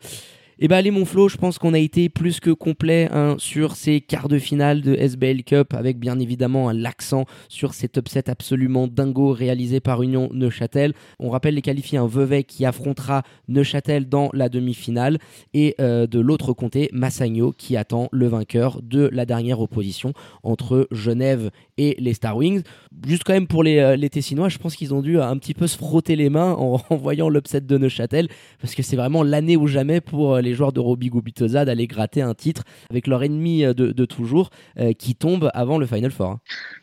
Et 0.60 0.64
eh 0.64 0.68
ben 0.68 0.78
allez 0.78 0.90
mon 0.90 1.04
Flo, 1.04 1.28
je 1.28 1.36
pense 1.36 1.56
qu'on 1.56 1.72
a 1.72 1.78
été 1.78 2.08
plus 2.08 2.40
que 2.40 2.50
complet 2.50 3.08
hein, 3.12 3.36
sur 3.38 3.76
ces 3.76 4.00
quarts 4.00 4.26
de 4.26 4.40
finale 4.40 4.80
de 4.80 4.92
SBL 4.96 5.44
Cup 5.44 5.72
avec 5.72 6.00
bien 6.00 6.18
évidemment 6.18 6.72
l'accent 6.72 7.26
sur 7.48 7.74
cet 7.74 7.96
upset 7.96 8.28
absolument 8.28 8.88
dingo 8.88 9.30
réalisé 9.30 9.78
par 9.78 10.02
Union 10.02 10.28
Neuchâtel. 10.32 10.94
On 11.20 11.30
rappelle 11.30 11.54
les 11.54 11.62
qualifiés 11.62 11.98
un 11.98 12.08
Vevey 12.08 12.42
qui 12.42 12.64
affrontera 12.64 13.22
Neuchâtel 13.46 14.08
dans 14.08 14.30
la 14.32 14.48
demi-finale 14.48 15.18
et 15.54 15.76
euh, 15.80 16.08
de 16.08 16.18
l'autre 16.18 16.52
côté 16.54 16.88
Massagno 16.92 17.52
qui 17.56 17.76
attend 17.76 18.08
le 18.10 18.26
vainqueur 18.26 18.80
de 18.82 19.08
la 19.12 19.26
dernière 19.26 19.60
opposition 19.60 20.12
entre 20.42 20.88
Genève 20.90 21.52
et 21.76 21.94
les 22.00 22.14
Star 22.14 22.36
Wings. 22.36 22.62
Juste 23.06 23.22
quand 23.22 23.32
même 23.32 23.46
pour 23.46 23.62
les, 23.62 23.78
euh, 23.78 23.94
les 23.94 24.10
Tessinois, 24.10 24.48
je 24.48 24.58
pense 24.58 24.74
qu'ils 24.74 24.92
ont 24.92 25.02
dû 25.02 25.20
un 25.20 25.36
petit 25.36 25.54
peu 25.54 25.68
se 25.68 25.78
frotter 25.78 26.16
les 26.16 26.30
mains 26.30 26.54
en, 26.54 26.82
en 26.90 26.96
voyant 26.96 27.28
l'upset 27.28 27.60
de 27.60 27.78
Neuchâtel 27.78 28.26
parce 28.60 28.74
que 28.74 28.82
c'est 28.82 28.96
vraiment 28.96 29.22
l'année 29.22 29.56
ou 29.56 29.68
jamais 29.68 30.00
pour 30.00 30.34
euh, 30.34 30.40
les 30.40 30.47
les 30.48 30.54
joueurs 30.54 30.72
de 30.72 30.80
Roby 30.80 31.10
Gubitoza 31.10 31.64
d'aller 31.64 31.86
gratter 31.86 32.22
un 32.22 32.34
titre 32.34 32.64
avec 32.90 33.06
leur 33.06 33.22
ennemi 33.22 33.64
euh, 33.64 33.74
de, 33.74 34.04
toujours 34.04 34.50
euh, 34.78 34.92
qui 34.92 35.14
tombe 35.14 35.50
avant 35.54 35.78
le 35.78 35.86
Final 35.86 36.10
Four. 36.10 36.38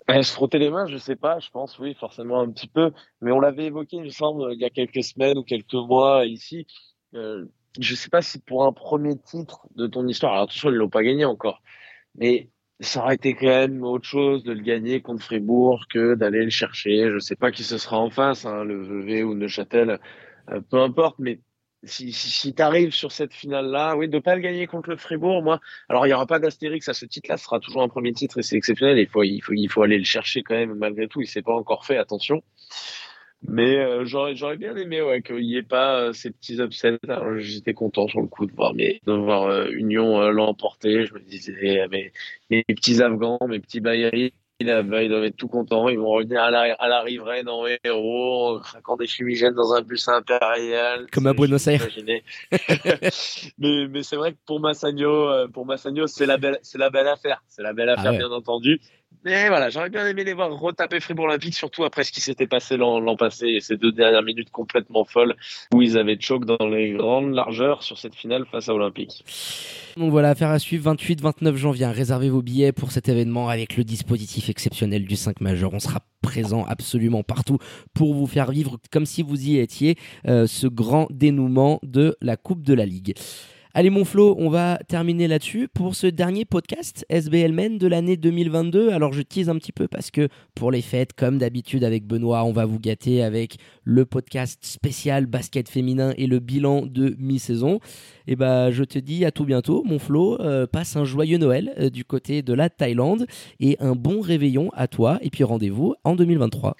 Hein. 0.07 0.23
se 0.23 0.31
frotter 0.31 0.59
les 0.59 0.69
mains, 0.69 0.85
je 0.85 0.97
sais 0.97 1.15
pas, 1.15 1.39
je 1.39 1.49
pense 1.49 1.79
oui, 1.79 1.95
forcément 1.99 2.39
un 2.39 2.49
petit 2.51 2.67
peu, 2.67 2.91
mais 3.21 3.31
on 3.31 3.39
l'avait 3.39 3.65
évoqué, 3.65 3.97
il 3.97 4.03
me 4.03 4.09
semble, 4.09 4.53
il 4.53 4.59
y 4.59 4.65
a 4.65 4.69
quelques 4.69 5.03
semaines 5.03 5.37
ou 5.37 5.43
quelques 5.43 5.73
mois 5.73 6.25
ici. 6.25 6.67
Euh, 7.15 7.45
je 7.79 7.95
sais 7.95 8.09
pas 8.09 8.21
si 8.21 8.39
pour 8.39 8.65
un 8.65 8.71
premier 8.71 9.17
titre 9.17 9.67
de 9.75 9.87
ton 9.87 10.07
histoire, 10.07 10.33
alors 10.33 10.43
attention, 10.43 10.69
ils 10.69 10.75
l'ont 10.75 10.89
pas 10.89 11.03
gagné 11.03 11.25
encore, 11.25 11.61
mais 12.15 12.49
ça 12.79 13.01
aurait 13.01 13.15
été 13.15 13.33
quand 13.33 13.47
même 13.47 13.83
autre 13.83 14.05
chose 14.05 14.43
de 14.43 14.51
le 14.51 14.61
gagner 14.61 15.01
contre 15.01 15.23
Fribourg 15.23 15.85
que 15.89 16.13
d'aller 16.13 16.43
le 16.43 16.49
chercher. 16.49 17.09
Je 17.09 17.19
sais 17.19 17.37
pas 17.37 17.51
qui 17.51 17.63
ce 17.63 17.77
sera 17.77 17.97
en 17.97 18.09
face, 18.09 18.45
hein, 18.45 18.63
le 18.65 18.83
VV 18.83 19.23
ou 19.23 19.33
Neuchâtel, 19.33 19.99
peu 20.69 20.81
importe, 20.81 21.15
mais 21.19 21.39
si, 21.85 22.11
si, 22.11 22.53
tu 22.53 22.61
arrives 22.61 22.93
sur 22.93 23.11
cette 23.11 23.33
finale-là, 23.33 23.95
oui, 23.95 24.09
de 24.09 24.19
pas 24.19 24.35
le 24.35 24.41
gagner 24.41 24.67
contre 24.67 24.89
le 24.89 24.97
Fribourg, 24.97 25.43
moi, 25.43 25.59
alors 25.89 26.05
il 26.05 26.09
n'y 26.09 26.13
aura 26.13 26.25
pas 26.25 26.39
d'astérix 26.39 26.87
à 26.89 26.93
ce 26.93 27.05
titre-là, 27.05 27.37
ce 27.37 27.45
sera 27.45 27.59
toujours 27.59 27.81
un 27.81 27.89
premier 27.89 28.13
titre 28.13 28.39
et 28.39 28.43
c'est 28.43 28.55
exceptionnel. 28.55 28.97
Il 28.97 29.07
faut, 29.07 29.23
il, 29.23 29.41
faut, 29.41 29.53
il 29.53 29.67
faut 29.69 29.83
aller 29.83 29.97
le 29.97 30.03
chercher 30.03 30.43
quand 30.43 30.55
même 30.55 30.75
malgré 30.75 31.07
tout. 31.07 31.21
Il 31.21 31.27
s'est 31.27 31.41
pas 31.41 31.53
encore 31.53 31.85
fait, 31.85 31.97
attention. 31.97 32.43
Mais 33.47 33.77
euh, 33.77 34.05
j'aurais 34.05 34.57
bien 34.57 34.75
aimé 34.75 35.01
ouais, 35.01 35.21
qu'il 35.21 35.37
n'y 35.37 35.57
ait 35.57 35.63
pas 35.63 35.99
euh, 35.99 36.13
ces 36.13 36.31
petits 36.31 36.59
upsets. 36.59 36.97
J'étais 37.37 37.73
content 37.73 38.07
sur 38.07 38.21
le 38.21 38.27
coup 38.27 38.45
de 38.45 38.53
voir, 38.53 38.73
mais, 38.73 38.99
de 39.05 39.13
voir 39.13 39.43
euh, 39.43 39.69
Union 39.71 40.19
l'emporter. 40.31 41.05
Je 41.05 41.13
me 41.13 41.19
disais, 41.19 41.87
mes, 41.89 42.11
mes 42.49 42.63
petits 42.63 43.01
Afghans, 43.01 43.39
mes 43.47 43.59
petits 43.59 43.81
Bayeri, 43.81 44.33
ils 44.59 45.09
doivent 45.09 45.23
être 45.23 45.35
tout 45.35 45.47
contents. 45.47 45.89
Ils 45.89 45.99
vont 45.99 46.09
revenir 46.09 46.41
à 46.41 46.51
la, 46.51 46.73
à 46.73 46.87
la 46.87 47.01
riveraine 47.01 47.49
en 47.49 47.65
héros, 47.83 48.55
en 48.55 48.59
craquant 48.59 48.95
des 48.95 49.07
fumigènes 49.07 49.53
dans 49.53 49.73
un 49.73 49.81
bus 49.81 50.07
impérial. 50.07 51.07
Comme 51.11 51.27
à 51.27 51.33
Buenos 51.33 51.67
Aires. 51.67 51.87
mais 53.57 53.87
mais 53.87 54.03
c'est 54.03 54.15
vrai 54.15 54.33
que 54.33 54.37
pour 54.45 54.59
Massagno, 54.59 55.47
pour 55.49 55.65
Massagno, 55.65 56.07
c'est 56.07 56.25
la 56.25 56.37
belle, 56.37 56.59
c'est 56.61 56.77
la 56.77 56.89
belle 56.89 57.07
affaire. 57.07 57.43
C'est 57.47 57.63
la 57.63 57.73
belle 57.73 57.89
ah 57.89 57.99
affaire, 57.99 58.13
bien 58.13 58.31
entendu. 58.31 58.79
Mais 59.23 59.47
voilà, 59.47 59.69
j'aurais 59.69 59.89
bien 59.89 60.05
aimé 60.07 60.23
les 60.23 60.33
voir 60.33 60.51
retaper 60.51 60.99
Fribourg 60.99 61.25
Olympique, 61.25 61.55
surtout 61.55 61.83
après 61.83 62.03
ce 62.03 62.11
qui 62.11 62.21
s'était 62.21 62.47
passé 62.47 62.77
l'an 62.77 63.15
passé 63.15 63.47
et 63.47 63.59
ces 63.59 63.77
deux 63.77 63.91
dernières 63.91 64.23
minutes 64.23 64.49
complètement 64.51 65.05
folles 65.05 65.35
où 65.73 65.81
ils 65.81 65.97
avaient 65.97 66.17
choc 66.19 66.45
dans 66.45 66.67
les 66.67 66.91
grandes 66.91 67.33
largeurs 67.33 67.83
sur 67.83 67.97
cette 67.97 68.15
finale 68.15 68.45
face 68.51 68.69
à 68.69 68.73
Olympique. 68.73 69.23
Donc 69.97 70.11
voilà, 70.11 70.31
affaire 70.31 70.49
à 70.49 70.59
suivre 70.59 70.93
28-29 70.93 71.55
janvier. 71.55 71.85
Réservez 71.87 72.29
vos 72.29 72.41
billets 72.41 72.71
pour 72.71 72.91
cet 72.91 73.07
événement 73.07 73.47
avec 73.47 73.77
le 73.77 73.83
dispositif 73.83 74.49
exceptionnel 74.49 75.05
du 75.05 75.15
5 75.15 75.39
majeur. 75.39 75.73
On 75.73 75.79
sera 75.79 76.01
présent 76.21 76.65
absolument 76.65 77.23
partout 77.23 77.59
pour 77.93 78.13
vous 78.13 78.27
faire 78.27 78.51
vivre 78.51 78.77
comme 78.91 79.05
si 79.05 79.21
vous 79.21 79.47
y 79.47 79.59
étiez 79.59 79.95
euh, 80.27 80.47
ce 80.47 80.67
grand 80.67 81.07
dénouement 81.11 81.79
de 81.83 82.17
la 82.21 82.35
Coupe 82.35 82.63
de 82.63 82.73
la 82.73 82.85
Ligue. 82.85 83.13
Allez 83.77 83.89
mon 83.89 84.05
Flo, 84.05 84.37
on 84.39 84.47
va 84.47 84.79
terminer 84.87 85.27
là-dessus 85.27 85.67
pour 85.67 85.95
ce 85.95 86.07
dernier 86.07 86.45
podcast 86.45 87.05
SBL 87.09 87.51
Men 87.51 87.77
de 87.77 87.87
l'année 87.87 88.15
2022. 88.15 88.91
Alors 88.91 89.11
je 89.11 89.21
tease 89.21 89.49
un 89.49 89.57
petit 89.57 89.73
peu 89.73 89.89
parce 89.89 90.11
que 90.11 90.29
pour 90.55 90.71
les 90.71 90.81
fêtes, 90.81 91.11
comme 91.11 91.39
d'habitude 91.39 91.83
avec 91.83 92.07
Benoît, 92.07 92.45
on 92.45 92.53
va 92.53 92.63
vous 92.63 92.79
gâter 92.79 93.21
avec 93.21 93.57
le 93.83 94.05
podcast 94.05 94.63
spécial 94.63 95.25
basket 95.25 95.67
féminin 95.67 96.13
et 96.15 96.25
le 96.25 96.39
bilan 96.39 96.85
de 96.85 97.17
mi-saison. 97.19 97.81
Et 98.27 98.31
eh 98.31 98.35
bah 98.37 98.71
je 98.71 98.85
te 98.85 98.97
dis 98.97 99.25
à 99.25 99.31
tout 99.31 99.43
bientôt 99.43 99.83
mon 99.83 99.99
Flo, 99.99 100.39
euh, 100.39 100.65
passe 100.67 100.95
un 100.95 101.03
joyeux 101.03 101.37
Noël 101.37 101.73
euh, 101.77 101.89
du 101.89 102.05
côté 102.05 102.43
de 102.43 102.53
la 102.53 102.69
Thaïlande 102.69 103.27
et 103.59 103.75
un 103.81 103.95
bon 103.95 104.21
réveillon 104.21 104.69
à 104.73 104.87
toi 104.87 105.19
et 105.21 105.29
puis 105.29 105.43
rendez-vous 105.43 105.95
en 106.05 106.15
2023. 106.15 106.77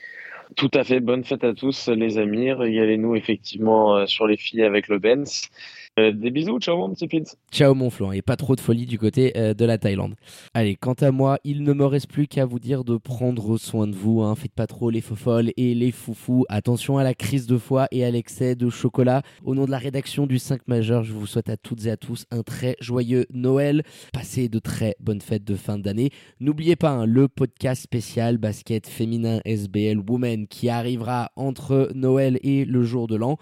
Tout 0.56 0.72
à 0.74 0.84
fait, 0.84 1.00
bonne 1.02 1.24
fête 1.24 1.44
à 1.44 1.54
tous 1.54 1.90
les 1.90 2.18
amis, 2.18 2.54
régalez-nous 2.54 3.16
effectivement 3.16 3.98
euh, 3.98 4.06
sur 4.06 4.28
les 4.28 4.38
filles 4.38 4.64
avec 4.64 4.88
le 4.88 5.00
Benz. 5.00 5.50
Euh, 5.98 6.12
des 6.12 6.30
bisous, 6.30 6.60
ciao 6.60 6.78
mon 6.78 6.90
petit 6.90 7.08
Pete. 7.08 7.38
Ciao 7.54 7.74
mon 7.74 7.90
Flo, 7.90 8.12
et 8.12 8.22
pas 8.22 8.36
trop 8.36 8.58
de 8.58 8.60
folie 8.60 8.86
du 8.86 9.00
côté 9.00 9.32
euh, 9.38 9.54
de 9.54 9.64
la 9.64 9.78
Thaïlande. 9.78 10.16
Allez, 10.54 10.76
quant 10.76 10.94
à 10.94 11.12
moi, 11.12 11.40
il 11.46 11.64
ne 11.64 11.72
me 11.72 11.86
reste 11.86 12.12
plus 12.12 12.28
qu'à 12.28 12.46
vous 12.46 12.60
dire 12.60 12.84
de 12.84 12.98
prendre 12.98 13.58
soin 13.58 13.88
de 13.88 13.96
vous. 13.96 14.22
Hein. 14.22 14.36
Faites 14.36 14.52
pas 14.52 14.68
trop 14.68 14.90
les 14.90 15.00
faux 15.00 15.16
folles 15.16 15.52
et 15.56 15.74
les 15.74 15.92
foufous. 15.92 16.46
Attention 16.50 16.98
à 16.98 17.06
la 17.06 17.14
crise 17.14 17.48
de 17.48 17.58
foie 17.58 17.88
et 17.92 18.04
à 18.04 18.12
l'excès 18.12 18.56
de 18.56 18.70
chocolat. 18.70 19.22
Au 19.46 19.56
nom 19.56 19.64
de 19.64 19.72
la 19.72 19.78
rédaction 19.78 20.28
du 20.28 20.38
5 20.38 20.68
majeur, 20.68 21.06
je 21.06 21.14
vous 21.14 21.28
souhaite 21.28 21.50
à 21.50 21.56
toutes 21.56 21.86
et 21.86 21.92
à 21.92 21.96
tous 21.96 22.26
un 22.30 22.44
très 22.44 22.76
joyeux 22.82 23.26
Noël. 23.34 23.84
Passez 24.12 24.50
de 24.50 24.60
très 24.60 24.98
bonnes 25.00 25.22
fêtes 25.22 25.46
de 25.46 25.56
fin 25.56 25.78
d'année. 25.78 26.10
N'oubliez 26.42 26.76
pas 26.76 26.90
hein, 26.90 27.06
le 27.06 27.30
podcast 27.30 27.82
spécial 27.82 28.38
basket 28.38 28.86
féminin 28.86 29.40
SBL 29.46 30.00
Women 30.06 30.48
qui 30.48 30.68
arrivera 30.68 31.32
entre 31.38 31.90
Noël 31.96 32.38
et 32.44 32.66
le 32.66 32.84
jour 32.84 33.08
de 33.08 33.16
l'an. 33.16 33.38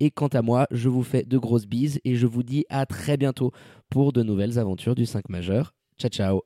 Et 0.00 0.10
quant 0.10 0.28
à 0.28 0.42
moi, 0.42 0.66
je 0.70 0.88
vous 0.88 1.02
fais 1.02 1.22
de 1.22 1.38
grosses 1.38 1.66
bises 1.66 2.00
et 2.04 2.16
je 2.16 2.26
vous 2.26 2.42
dis 2.42 2.64
à 2.68 2.86
très 2.86 3.16
bientôt 3.16 3.52
pour 3.88 4.12
de 4.12 4.22
nouvelles 4.22 4.58
aventures 4.58 4.94
du 4.94 5.06
5 5.06 5.28
majeur. 5.28 5.74
Ciao 5.98 6.10
ciao 6.10 6.42